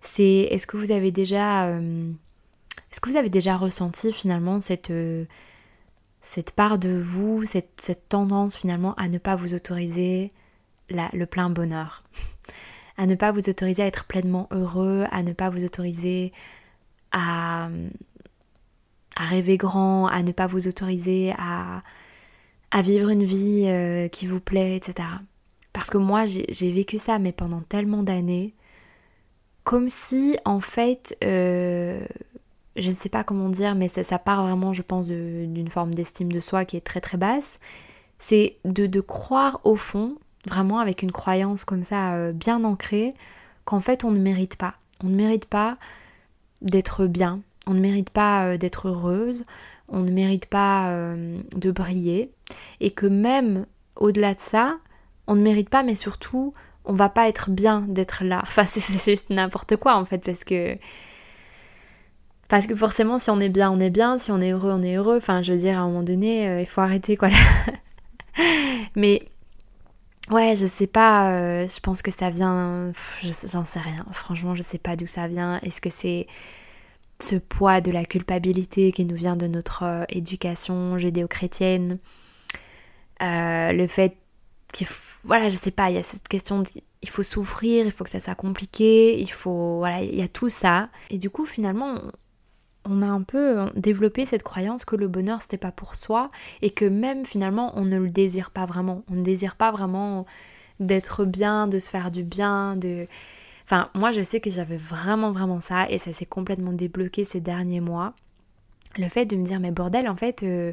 c'est 0.00 0.48
est-ce 0.50 0.66
que 0.66 0.76
vous 0.76 0.92
avez 0.92 1.10
déjà 1.10 1.66
euh, 1.66 2.12
est-ce 2.90 3.00
que 3.00 3.10
vous 3.10 3.16
avez 3.16 3.30
déjà 3.30 3.56
ressenti 3.56 4.12
finalement 4.12 4.60
cette, 4.60 4.90
euh, 4.90 5.24
cette 6.20 6.52
part 6.52 6.78
de 6.78 7.00
vous, 7.00 7.44
cette, 7.44 7.80
cette, 7.80 8.08
tendance 8.08 8.56
finalement 8.56 8.94
à 8.94 9.08
ne 9.08 9.18
pas 9.18 9.36
vous 9.36 9.54
autoriser 9.54 10.30
le 10.88 11.24
plein 11.26 11.50
bonheur, 11.50 12.04
à 12.96 13.06
ne 13.06 13.16
pas 13.16 13.32
vous 13.32 13.48
autoriser 13.48 13.82
à 13.82 13.86
être 13.86 14.04
pleinement 14.04 14.46
heureux, 14.52 15.04
à 15.10 15.22
ne 15.22 15.32
pas 15.32 15.50
vous 15.50 15.64
autoriser 15.64 16.32
à 17.10 17.68
rêver 19.16 19.56
grand, 19.56 20.06
à 20.06 20.22
ne 20.22 20.32
pas 20.32 20.46
vous 20.46 20.68
autoriser 20.68 21.34
à, 21.36 21.82
à 22.70 22.82
vivre 22.82 23.08
une 23.08 23.24
vie 23.24 23.64
euh, 23.66 24.08
qui 24.08 24.26
vous 24.26 24.40
plaît, 24.40 24.76
etc. 24.76 25.08
Parce 25.72 25.90
que 25.90 25.98
moi, 25.98 26.24
j'ai 26.26 26.72
vécu 26.72 26.98
ça, 26.98 27.18
mais 27.18 27.32
pendant 27.32 27.60
tellement 27.60 28.02
d'années, 28.02 28.54
comme 29.64 29.88
si, 29.88 30.36
en 30.44 30.60
fait, 30.60 31.16
euh, 31.22 32.00
je 32.76 32.90
ne 32.90 32.94
sais 32.94 33.08
pas 33.08 33.24
comment 33.24 33.48
dire, 33.48 33.74
mais 33.74 33.88
ça, 33.88 34.18
part 34.18 34.44
vraiment, 34.44 34.72
je 34.72 34.82
pense, 34.82 35.06
d'une 35.06 35.68
forme 35.68 35.94
d'estime 35.94 36.32
de 36.32 36.40
soi 36.40 36.64
qui 36.64 36.76
est 36.76 36.84
très 36.84 37.00
très 37.00 37.18
basse. 37.18 37.58
C'est 38.18 38.56
de, 38.64 39.00
croire 39.00 39.60
au 39.64 39.76
fond, 39.76 40.16
vraiment 40.46 40.80
avec 40.80 41.02
une 41.02 41.12
croyance 41.12 41.64
comme 41.64 41.82
ça 41.82 42.14
euh, 42.14 42.32
bien 42.32 42.64
ancrée, 42.64 43.10
qu'en 43.64 43.80
fait 43.80 44.02
on 44.02 44.10
ne 44.10 44.18
mérite 44.18 44.56
pas. 44.56 44.74
On 45.04 45.08
ne 45.08 45.14
mérite 45.14 45.46
pas 45.46 45.74
d'être 46.62 47.06
bien, 47.06 47.40
on 47.68 47.74
ne 47.74 47.80
mérite 47.80 48.10
pas 48.10 48.58
d'être 48.58 48.88
heureuse, 48.88 49.44
on 49.88 50.00
ne 50.00 50.10
mérite 50.10 50.46
pas 50.46 50.92
de 51.54 51.70
briller 51.70 52.32
et 52.80 52.90
que 52.90 53.06
même 53.06 53.66
au-delà 53.96 54.34
de 54.34 54.40
ça, 54.40 54.78
on 55.26 55.34
ne 55.34 55.42
mérite 55.42 55.68
pas, 55.68 55.82
mais 55.82 55.94
surtout, 55.94 56.52
on 56.84 56.94
va 56.94 57.08
pas 57.08 57.28
être 57.28 57.50
bien 57.50 57.82
d'être 57.88 58.24
là. 58.24 58.40
Enfin, 58.42 58.64
c'est 58.66 59.10
juste 59.10 59.30
n'importe 59.30 59.76
quoi 59.76 59.96
en 59.96 60.04
fait, 60.04 60.18
parce 60.18 60.44
que. 60.44 60.76
Parce 62.48 62.66
que 62.66 62.74
forcément, 62.74 63.18
si 63.18 63.28
on 63.28 63.40
est 63.40 63.50
bien, 63.50 63.70
on 63.70 63.78
est 63.78 63.90
bien, 63.90 64.16
si 64.16 64.30
on 64.30 64.40
est 64.40 64.52
heureux, 64.52 64.72
on 64.72 64.82
est 64.82 64.96
heureux. 64.96 65.18
Enfin, 65.18 65.42
je 65.42 65.52
veux 65.52 65.58
dire, 65.58 65.78
à 65.78 65.82
un 65.82 65.88
moment 65.88 66.02
donné, 66.02 66.48
euh, 66.48 66.60
il 66.62 66.66
faut 66.66 66.80
arrêter 66.80 67.14
quoi. 67.14 67.28
mais 68.96 69.22
ouais, 70.30 70.56
je 70.56 70.64
sais 70.64 70.86
pas, 70.86 71.32
euh, 71.32 71.68
je 71.68 71.78
pense 71.80 72.00
que 72.00 72.10
ça 72.10 72.30
vient. 72.30 72.90
J'en 73.22 73.64
sais 73.64 73.80
rien. 73.80 74.06
Franchement, 74.12 74.54
je 74.54 74.62
sais 74.62 74.78
pas 74.78 74.96
d'où 74.96 75.06
ça 75.06 75.28
vient. 75.28 75.60
Est-ce 75.62 75.82
que 75.82 75.90
c'est 75.90 76.26
ce 77.20 77.36
poids 77.36 77.80
de 77.80 77.90
la 77.90 78.04
culpabilité 78.04 78.92
qui 78.92 79.04
nous 79.04 79.16
vient 79.16 79.36
de 79.36 79.46
notre 79.46 79.82
euh, 79.82 80.04
éducation 80.08 80.98
judéo-chrétienne, 80.98 81.98
euh, 83.22 83.72
le 83.72 83.86
fait 83.86 84.16
qu'il 84.72 84.86
voilà, 85.24 85.50
je 85.50 85.56
sais 85.56 85.70
pas, 85.70 85.90
il 85.90 85.96
y 85.96 85.98
a 85.98 86.02
cette 86.02 86.28
question 86.28 86.62
il 87.02 87.08
faut 87.08 87.22
souffrir, 87.22 87.84
il 87.84 87.92
faut 87.92 88.04
que 88.04 88.10
ça 88.10 88.20
soit 88.20 88.34
compliqué, 88.34 89.20
il 89.20 89.30
faut, 89.30 89.78
voilà, 89.78 90.02
il 90.02 90.14
y 90.14 90.22
a 90.22 90.28
tout 90.28 90.48
ça. 90.48 90.88
Et 91.10 91.18
du 91.18 91.30
coup, 91.30 91.46
finalement, 91.46 92.00
on 92.84 93.02
a 93.02 93.06
un 93.06 93.22
peu 93.22 93.66
développé 93.74 94.26
cette 94.26 94.42
croyance 94.42 94.84
que 94.84 94.96
le 94.96 95.08
bonheur 95.08 95.42
c'était 95.42 95.58
pas 95.58 95.72
pour 95.72 95.94
soi 95.94 96.28
et 96.62 96.70
que 96.70 96.84
même 96.86 97.26
finalement 97.26 97.72
on 97.76 97.84
ne 97.84 97.98
le 97.98 98.10
désire 98.10 98.50
pas 98.50 98.66
vraiment. 98.66 99.04
On 99.10 99.14
ne 99.14 99.22
désire 99.22 99.56
pas 99.56 99.70
vraiment 99.70 100.26
d'être 100.80 101.24
bien, 101.24 101.66
de 101.66 101.78
se 101.78 101.90
faire 101.90 102.10
du 102.10 102.22
bien, 102.22 102.76
de 102.76 103.06
Enfin, 103.68 103.90
moi, 103.94 104.12
je 104.12 104.22
sais 104.22 104.40
que 104.40 104.48
j'avais 104.48 104.78
vraiment, 104.78 105.30
vraiment 105.30 105.60
ça 105.60 105.90
et 105.90 105.98
ça 105.98 106.14
s'est 106.14 106.24
complètement 106.24 106.72
débloqué 106.72 107.24
ces 107.24 107.38
derniers 107.38 107.80
mois. 107.80 108.14
Le 108.96 109.10
fait 109.10 109.26
de 109.26 109.36
me 109.36 109.44
dire, 109.44 109.60
mais 109.60 109.70
bordel, 109.70 110.08
en 110.08 110.16
fait, 110.16 110.42
euh, 110.42 110.72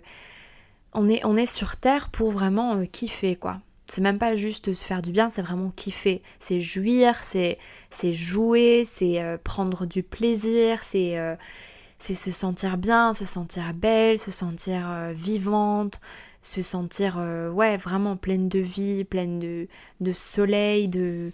on, 0.96 1.08
est, 1.10 1.24
on 1.26 1.36
est 1.36 1.46
sur 1.46 1.76
Terre 1.76 2.10
pour 2.10 2.32
vraiment 2.32 2.76
euh, 2.76 2.86
kiffer, 2.86 3.36
quoi. 3.36 3.56
C'est 3.88 4.02
même 4.02 4.18
pas 4.18 4.36
juste 4.36 4.74
se 4.74 4.84
faire 4.84 5.04
du 5.04 5.12
bien, 5.12 5.30
c'est 5.30 5.44
vraiment 5.44 5.72
kiffer. 5.76 6.22
C'est 6.40 6.60
jouir, 6.60 7.24
c'est 7.24 7.58
jouer, 8.02 8.84
c'est 8.84 9.22
euh, 9.22 9.38
prendre 9.44 9.86
du 9.86 10.02
plaisir, 10.02 10.84
c'est 10.84 11.18
c'est 12.00 12.16
se 12.16 12.32
sentir 12.32 12.78
bien, 12.78 13.14
se 13.14 13.26
sentir 13.26 13.74
belle, 13.76 14.18
se 14.18 14.32
sentir 14.32 15.12
vivante, 15.14 16.02
se 16.42 16.64
sentir 16.64 17.18
ouais 17.54 17.78
vraiment 17.78 18.18
pleine 18.18 18.50
de 18.50 18.60
vie, 18.60 19.04
pleine 19.04 19.38
de, 19.38 19.68
de 20.02 20.14
soleil, 20.14 20.88
de, 20.88 21.32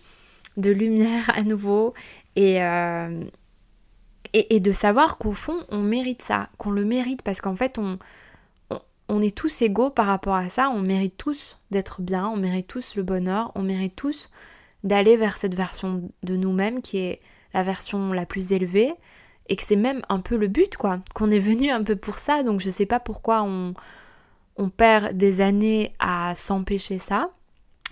de 0.57 0.71
lumière 0.71 1.29
à 1.33 1.43
nouveau 1.43 1.93
euh, 2.37 3.23
et, 4.33 4.55
et, 4.55 4.59
de 4.59 4.71
savoir 4.71 5.17
qu'au 5.17 5.33
fond 5.33 5.57
on 5.69 5.79
mérite 5.79 6.21
ça, 6.21 6.49
qu'on 6.57 6.71
le 6.71 6.85
mérite 6.85 7.21
parce 7.23 7.41
qu'en 7.41 7.55
fait 7.55 7.77
on, 7.77 7.99
on, 9.11 9.21
est 9.21 9.35
tous 9.35 9.61
égaux 9.61 9.89
par 9.89 10.05
rapport 10.07 10.35
à 10.35 10.49
ça, 10.49 10.69
on 10.69 10.81
mérite 10.81 11.17
tous 11.17 11.57
d'être 11.69 12.01
bien, 12.01 12.27
on 12.27 12.37
mérite 12.37 12.67
tous 12.67 12.95
le 12.95 13.03
bonheur, 13.03 13.51
on 13.55 13.63
mérite 13.63 13.95
tous 13.95 14.29
d'aller 14.83 15.17
vers 15.17 15.37
cette 15.37 15.55
version 15.55 16.09
de 16.23 16.35
nous-mêmes 16.35 16.81
qui 16.81 16.97
est 16.97 17.19
la 17.53 17.63
version 17.63 18.13
la 18.13 18.25
plus 18.25 18.51
élevée 18.51 18.93
et 19.49 19.55
que 19.55 19.63
c'est 19.63 19.75
même 19.75 20.01
un 20.09 20.19
peu 20.19 20.37
le 20.37 20.47
but 20.47 20.77
quoi, 20.77 20.99
qu'on 21.13 21.29
est 21.29 21.39
venu 21.39 21.69
un 21.69 21.83
peu 21.83 21.95
pour 21.95 22.17
ça 22.17 22.43
donc 22.43 22.61
je 22.61 22.69
sais 22.69 22.85
pas 22.85 22.99
pourquoi 22.99 23.43
on, 23.43 23.73
on 24.57 24.69
perd 24.69 25.15
des 25.15 25.41
années 25.41 25.93
à 25.99 26.33
s'empêcher 26.35 26.99
ça. 26.99 27.29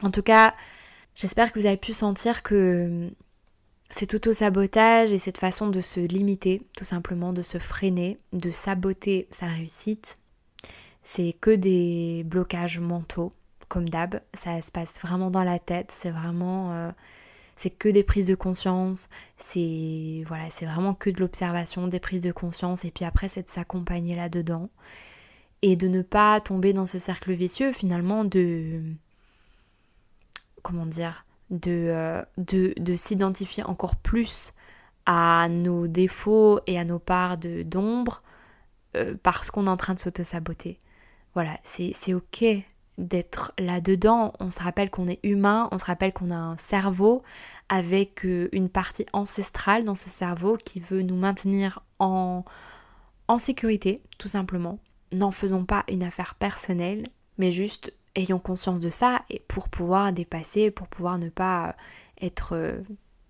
En 0.01 0.11
tout 0.11 0.23
cas, 0.23 0.53
J'espère 1.19 1.51
que 1.51 1.59
vous 1.59 1.65
avez 1.65 1.75
pu 1.75 1.93
sentir 1.93 2.43
que 2.43 3.09
cet 3.89 4.13
auto-sabotage 4.13 5.11
et 5.11 5.17
cette 5.17 5.37
façon 5.37 5.67
de 5.67 5.81
se 5.81 5.99
limiter, 5.99 6.61
tout 6.77 6.85
simplement 6.85 7.33
de 7.33 7.41
se 7.41 7.57
freiner, 7.57 8.15
de 8.31 8.51
saboter 8.51 9.27
sa 9.29 9.47
réussite, 9.47 10.15
c'est 11.11 11.33
que 11.33 11.49
des 11.49 12.23
blocages 12.23 12.79
mentaux, 12.79 13.31
comme 13.67 13.89
d'hab. 13.89 14.21
Ça 14.35 14.61
se 14.61 14.71
passe 14.71 15.01
vraiment 15.01 15.31
dans 15.31 15.43
la 15.43 15.57
tête, 15.57 15.91
c'est 15.91 16.11
vraiment. 16.11 16.71
Euh, 16.73 16.91
c'est 17.55 17.71
que 17.71 17.89
des 17.89 18.03
prises 18.03 18.27
de 18.27 18.35
conscience, 18.35 19.09
c'est 19.35 20.23
voilà, 20.27 20.51
c'est 20.51 20.67
vraiment 20.67 20.93
que 20.93 21.09
de 21.09 21.19
l'observation, 21.19 21.87
des 21.87 21.99
prises 21.99 22.21
de 22.21 22.31
conscience, 22.31 22.85
et 22.85 22.91
puis 22.91 23.05
après 23.05 23.27
c'est 23.27 23.41
de 23.41 23.49
s'accompagner 23.49 24.15
là-dedans 24.15 24.69
et 25.63 25.75
de 25.75 25.87
ne 25.87 26.03
pas 26.03 26.39
tomber 26.41 26.73
dans 26.73 26.85
ce 26.85 26.99
cercle 26.99 27.33
vicieux 27.33 27.73
finalement 27.73 28.23
de 28.23 28.79
comment 30.61 30.85
dire, 30.85 31.25
euh, 31.67 32.23
de, 32.37 32.73
de, 32.77 32.95
s'identifier 32.95 33.63
encore 33.63 33.95
plus 33.95 34.53
à 35.07 35.47
nos 35.49 35.87
défauts 35.87 36.59
et 36.67 36.77
à 36.79 36.85
nos 36.85 36.99
parts 36.99 37.37
d'ombre 37.37 38.21
euh, 38.95 39.15
parce 39.23 39.49
qu'on 39.49 39.65
est 39.65 39.69
en 39.69 39.77
train 39.77 39.95
de 39.95 39.99
s'auto-saboter. 39.99 40.77
Voilà, 41.33 41.57
c'est 41.63 42.13
ok 42.13 42.43
d'être 42.97 43.53
là-dedans. 43.57 44.33
On 44.39 44.51
se 44.51 44.61
rappelle 44.61 44.89
qu'on 44.89 45.07
est 45.07 45.19
humain, 45.23 45.69
on 45.71 45.79
se 45.79 45.85
rappelle 45.85 46.13
qu'on 46.13 46.31
a 46.31 46.35
un 46.35 46.57
cerveau 46.57 47.23
avec 47.69 48.25
euh, 48.25 48.49
une 48.51 48.69
partie 48.69 49.05
ancestrale 49.13 49.85
dans 49.85 49.95
ce 49.95 50.09
cerveau 50.09 50.57
qui 50.57 50.79
veut 50.79 51.01
nous 51.01 51.15
maintenir 51.15 51.81
en, 51.99 52.43
en 53.27 53.37
sécurité, 53.37 53.99
tout 54.17 54.27
simplement. 54.27 54.79
N'en 55.11 55.31
faisons 55.31 55.65
pas 55.65 55.85
une 55.87 56.03
affaire 56.03 56.35
personnelle, 56.35 57.07
mais 57.37 57.51
juste 57.51 57.93
ayons 58.15 58.39
conscience 58.39 58.81
de 58.81 58.89
ça 58.89 59.21
et 59.29 59.41
pour 59.47 59.69
pouvoir 59.69 60.11
dépasser, 60.11 60.71
pour 60.71 60.87
pouvoir 60.87 61.17
ne 61.17 61.29
pas 61.29 61.75
être 62.21 62.53
euh, 62.53 62.81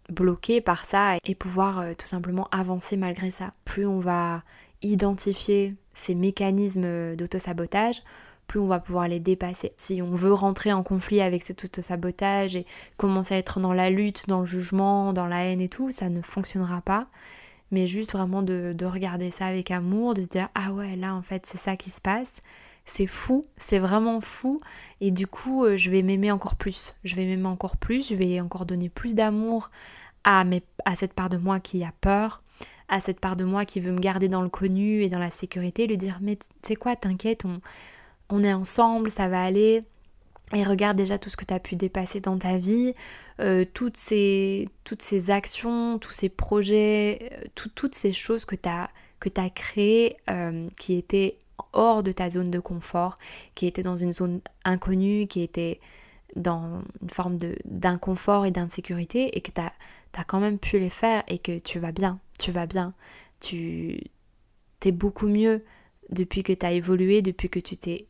bloqué 0.10 0.62
par 0.62 0.86
ça 0.86 1.18
et 1.26 1.36
pouvoir 1.36 1.80
euh, 1.80 1.94
tout 1.94 2.08
simplement 2.08 2.48
avancer 2.52 2.98
malgré 2.98 3.30
ça. 3.30 3.52
Plus 3.66 3.86
on 3.86 4.00
va 4.00 4.44
identifier 4.82 5.74
ces 6.00 6.16
mécanismes 6.16 7.16
d'autosabotage, 7.16 8.04
plus 8.48 8.60
on 8.60 8.68
va 8.68 8.80
pouvoir 8.80 9.08
les 9.08 9.20
dépasser. 9.20 9.74
Si 9.78 10.02
on 10.02 10.16
veut 10.16 10.34
rentrer 10.34 10.74
en 10.74 10.82
conflit 10.82 11.22
avec 11.22 11.44
cet 11.44 11.64
autosabotage 11.66 12.56
et 12.56 12.66
commencer 12.98 13.36
à 13.36 13.38
être 13.38 13.60
dans 13.60 13.74
la 13.74 13.90
lutte, 13.90 14.28
dans 14.28 14.40
le 14.40 14.46
jugement, 14.46 15.14
dans 15.14 15.28
la 15.28 15.46
haine 15.46 15.62
et 15.62 15.70
tout, 15.70 15.92
ça 15.92 16.10
ne 16.10 16.22
fonctionnera 16.22 16.82
pas. 16.82 17.08
Mais 17.72 17.86
juste 17.86 18.14
vraiment 18.14 18.42
de, 18.42 18.74
de 18.76 18.86
regarder 18.86 19.30
ça 19.30 19.46
avec 19.46 19.70
amour, 19.70 20.16
de 20.16 20.22
se 20.22 20.28
dire 20.28 20.50
ah 20.56 20.74
ouais 20.74 20.96
là 20.96 21.14
en 21.14 21.22
fait 21.22 21.46
c'est 21.46 21.60
ça 21.60 21.76
qui 21.76 21.92
se 21.92 22.02
passe 22.02 22.42
c'est 22.90 23.08
fou, 23.08 23.44
c'est 23.58 23.80
vraiment 23.80 24.20
fou. 24.20 24.60
Et 25.00 25.12
du 25.12 25.28
coup, 25.28 25.64
euh, 25.64 25.78
je 25.78 25.92
vais 25.92 26.02
m'aimer 26.02 26.32
encore 26.32 26.56
plus. 26.56 26.96
Je 27.04 27.16
vais 27.16 27.26
m'aimer 27.26 27.48
encore 27.48 27.78
plus, 27.78 28.10
je 28.10 28.16
vais 28.16 28.42
encore 28.42 28.66
donner 28.66 28.90
plus 28.90 29.14
d'amour 29.14 29.70
à, 30.24 30.44
à 30.86 30.96
cette 30.96 31.14
part 31.14 31.30
de 31.30 31.38
moi 31.38 31.60
qui 31.60 31.84
a 31.84 31.94
peur, 32.02 32.42
à 32.89 32.99
cette 32.99 33.19
part 33.19 33.36
de 33.36 33.45
moi 33.45 33.65
qui 33.65 33.80
veut 33.80 33.91
me 33.91 33.99
garder 33.99 34.28
dans 34.28 34.41
le 34.41 34.49
connu 34.49 35.04
et 35.04 35.10
dans 35.10 35.19
la 35.19 35.30
sécurité, 35.30 35.88
lui 35.88 35.97
dire 35.97 36.17
mais 36.21 36.36
tu 36.36 36.47
sais 36.63 36.75
quoi, 36.75 36.95
t'inquiète, 36.95 37.45
on, 37.45 37.62
on 38.30 38.43
est 38.43 38.54
ensemble, 38.54 39.10
ça 39.10 39.28
va 39.28 39.43
aller. 39.43 39.82
et 40.54 40.63
regarde 40.63 40.97
déjà 40.97 41.17
tout 41.17 41.30
ce 41.30 41.38
que 41.38 41.45
tu 41.45 41.54
as 41.54 41.60
pu 41.60 41.75
dépasser 41.75 42.21
dans 42.21 42.38
ta 42.38 42.58
vie, 42.58 42.93
euh, 43.39 43.65
toutes, 43.73 43.97
ces, 43.97 44.67
toutes 44.84 45.02
ces 45.02 45.32
actions, 45.32 45.99
tous 45.99 46.12
ces 46.12 46.30
projets, 46.30 47.30
euh, 47.34 47.45
toutes 47.75 47.95
ces 47.95 48.13
choses 48.13 48.45
que 48.45 48.56
tu 48.56 48.69
as, 48.69 48.89
que 49.19 49.30
as 49.38 49.49
créées 49.49 50.17
euh, 50.30 50.67
qui 50.80 50.95
étaient 50.95 51.38
hors 51.73 52.04
de 52.04 52.12
ta 52.12 52.30
zone 52.30 52.49
de 52.49 52.60
confort, 52.60 53.15
qui 53.56 53.67
étaient 53.67 53.84
dans 53.84 53.95
une 53.95 54.13
zone 54.13 54.41
inconnue, 54.65 55.28
qui 55.28 55.41
étaient 55.41 55.80
dans 56.36 56.82
une 57.02 57.10
forme 57.10 57.38
d'inconfort 57.65 58.46
et 58.46 58.52
d'insécurité 58.52 59.38
et 59.38 59.42
que 59.42 59.52
tu 59.52 59.62
as, 59.62 60.24
quand 60.26 60.39
même 60.39 60.60
pu 60.60 60.80
les 60.80 60.89
faire 60.89 61.24
et 61.28 61.39
que 61.39 61.60
tu 61.60 61.80
vas 61.80 61.92
bien, 61.92 62.20
tu 62.38 62.52
vas 62.52 62.65
bien, 62.65 62.94
tu 63.39 64.02
t'es 64.80 64.92
beaucoup 64.92 65.28
mieux 65.28 65.63
depuis 66.10 66.44
que 66.44 66.54
tu 66.54 66.65
as 66.65 66.72
évolué, 66.72 67.22
depuis 67.22 67.50
que 67.50 67.60
tu 67.60 67.78
t'es 67.78 68.08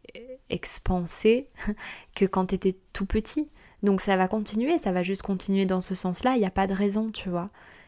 expansé 0.49 1.49
que 2.15 2.25
quand 2.25 2.47
tu 2.47 2.55
étais 2.55 2.75
tout 2.93 3.05
petit. 3.05 3.49
Donc 3.83 4.01
ça 4.01 4.17
va 4.17 4.27
continuer, 4.27 4.77
ça 4.77 4.91
va 4.91 5.03
juste 5.03 5.21
continuer 5.21 5.65
dans 5.65 5.81
ce 5.81 5.95
sens-là. 5.95 6.35
Il 6.35 6.39
n'y 6.39 6.45
a 6.45 6.51
pas 6.51 6.67
de 6.67 6.73
raison, 6.73 7.11
tu 7.11 7.29
vois. 7.29 7.47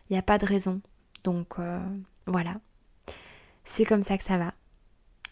Il 0.10 0.13
n'y 0.13 0.20
a 0.20 0.24
pas 0.24 0.38
de 0.38 0.46
raison. 0.46 0.82
Donc 1.24 1.60
euh, 1.60 1.80
voilà. 2.28 2.54
C'est 3.65 3.86
comme 3.86 4.02
ça 4.02 4.17
que 4.17 4.24
ça 4.24 4.38
va. 4.38 4.54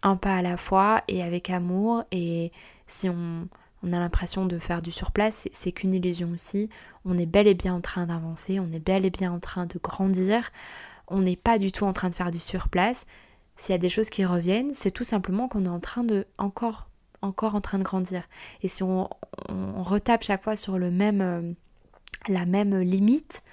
Un 0.02 0.16
pas 0.16 0.36
à 0.36 0.42
la 0.42 0.58
fois 0.58 1.04
et 1.08 1.24
avec 1.24 1.50
amour. 1.50 2.04
Et 2.12 2.52
si 2.88 3.10
on, 3.10 3.48
on 3.84 3.94
a 3.94 4.00
l'impression 4.00 4.46
de 4.46 4.60
faire 4.60 4.82
du 4.82 4.92
surplace, 4.92 5.48
c'est 5.52 5.72
qu'une 5.72 5.94
illusion 5.94 6.32
aussi. 6.32 6.70
On 7.06 7.18
est 7.18 7.26
bel 7.26 7.48
et 7.48 7.54
bien 7.54 7.74
en 7.76 7.82
train 7.82 8.06
d'avancer, 8.06 8.60
on 8.60 8.72
est 8.74 8.80
bel 8.80 9.06
et 9.06 9.10
bien 9.10 9.32
en 9.32 9.40
train 9.40 9.66
de 9.66 9.80
grandir. 9.82 10.52
On 11.08 11.22
n'est 11.22 11.38
pas 11.38 11.58
du 11.58 11.72
tout 11.72 11.86
en 11.86 11.94
train 11.94 12.10
de 12.10 12.16
faire 12.16 12.32
du 12.32 12.40
surplace. 12.40 13.06
S'il 13.56 13.74
y 13.74 13.76
a 13.76 13.80
des 13.80 13.90
choses 13.90 14.10
qui 14.10 14.26
reviennent, 14.26 14.74
c'est 14.74 14.92
tout 14.92 15.04
simplement 15.04 15.48
qu'on 15.48 15.66
est 15.66 15.70
en 15.70 15.80
train 15.80 16.04
de 16.04 16.26
encore 16.38 16.88
encore 17.22 17.56
en 17.56 17.62
train 17.62 17.78
de 17.78 17.84
grandir. 17.84 18.24
Et 18.62 18.68
si 18.68 18.84
on, 18.84 19.10
retape 19.50 20.24
chaque 20.24 20.44
fois 20.44 20.56
sur 20.56 20.76
euh, 20.76 21.54
la 22.28 22.46
même 22.46 22.80
limite, 22.80 23.44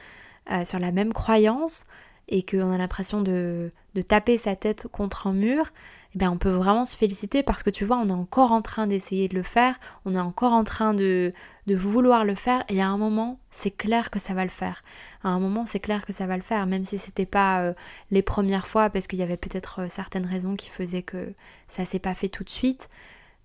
euh, 0.53 0.63
sur 0.65 0.79
la 0.79 0.93
même 0.93 1.13
croyance, 1.13 1.87
et 2.29 2.43
qu'on 2.43 2.73
a 2.73 2.79
l'impression 2.79 3.23
de, 3.23 3.71
taper 4.09 4.37
sa 4.37 4.57
tête 4.57 4.89
contre 4.93 5.27
un 5.27 5.33
mur, 5.33 5.67
eh 6.15 6.19
bien 6.19 6.31
on 6.31 6.39
peut 6.39 6.51
vraiment 6.51 6.85
se 6.85 6.97
féliciter 6.97 7.43
parce 7.43 7.63
que 7.63 7.71
tu 7.71 7.85
vois, 7.85 7.97
on 7.99 8.09
est 8.09 8.13
encore 8.13 8.53
en 8.53 8.63
train 8.63 8.87
d'essayer 8.87 9.29
de 9.29 9.37
le 9.37 9.43
faire, 9.43 9.79
on 10.05 10.15
est 10.15 10.21
encore 10.21 10.53
en 10.53 10.65
train 10.65 10.93
de, 10.93 11.31
vouloir 11.69 12.25
le 12.25 12.35
faire, 12.35 12.65
et 12.69 12.81
à 12.83 12.89
un 12.89 12.99
moment, 12.99 13.39
c'est 13.51 13.71
clair 13.71 14.11
que 14.11 14.19
ça 14.19 14.35
va 14.35 14.45
le 14.45 14.51
faire. 14.51 14.83
À 15.25 15.31
un 15.31 15.41
moment, 15.41 15.67
c'est 15.67 15.81
clair 15.81 16.05
que 16.05 16.13
ça 16.13 16.27
va 16.27 16.37
le 16.37 16.43
faire, 16.43 16.67
même 16.67 16.85
si 16.85 16.99
c'était 16.99 17.27
pas 17.27 17.63
euh, 17.63 17.75
les 18.11 18.23
premières 18.23 18.69
fois, 18.69 18.91
parce 18.91 19.07
qu'il 19.07 19.19
y 19.19 19.23
avait 19.23 19.37
peut-être 19.37 19.91
certaines 19.91 20.27
raisons 20.27 20.57
qui 20.57 20.69
faisaient 20.69 21.03
que 21.03 21.33
ça 21.69 21.85
s'est 21.85 21.99
pas 21.99 22.15
fait 22.15 22.29
tout 22.29 22.45
de 22.45 22.51
suite 22.51 22.89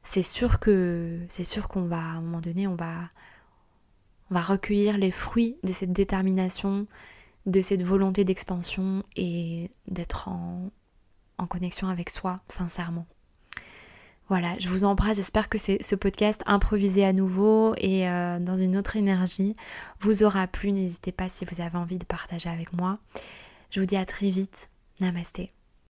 c'est 0.04 0.24
sûr 0.24 0.60
que 0.60 1.20
c'est 1.30 1.44
sûr 1.44 1.68
qu'on 1.68 1.84
va 1.84 1.98
à 1.98 2.18
un 2.18 2.22
moment 2.22 2.42
donné 2.42 2.68
on 2.68 2.76
va 2.76 3.08
on 4.32 4.36
va 4.36 4.42
recueillir 4.42 4.98
les 4.98 5.12
fruits 5.12 5.58
de 5.64 5.74
cette 5.74 5.92
détermination, 5.92 6.88
de 7.46 7.62
cette 7.62 7.84
volonté 7.84 8.24
d'expansion 8.24 9.04
et 9.16 9.72
d'être 9.88 10.28
en, 10.28 10.72
connexion 11.50 11.88
avec 11.88 12.12
soi, 12.12 12.36
sincèrement. 12.48 13.08
Voilà, 14.30 14.58
je 14.60 14.70
vous 14.70 14.84
embrasse, 14.84 15.18
j'espère 15.18 15.50
que 15.50 15.58
ce 15.58 15.96
podcast 15.96 16.42
improvisé 16.46 17.04
à 17.04 17.14
nouveau 17.14 17.74
et 17.78 18.08
euh, 18.08 18.40
dans 18.40 18.56
une 18.56 18.78
autre 18.78 18.96
énergie 18.96 19.56
vous 20.00 20.24
aura 20.24 20.46
plu. 20.46 20.72
N'hésitez 20.72 21.12
pas 21.12 21.30
si 21.30 21.44
vous 21.46 21.60
avez 21.60 21.78
envie 21.78 21.98
de 21.98 22.06
partager 22.06 22.48
avec 22.48 22.74
moi. 22.74 23.00
Je 23.72 23.80
vous 23.80 23.88
dis 23.88 23.98
à 23.98 24.06
très 24.06 24.30
vite. 24.30 24.70
Namasté. 25.02 25.50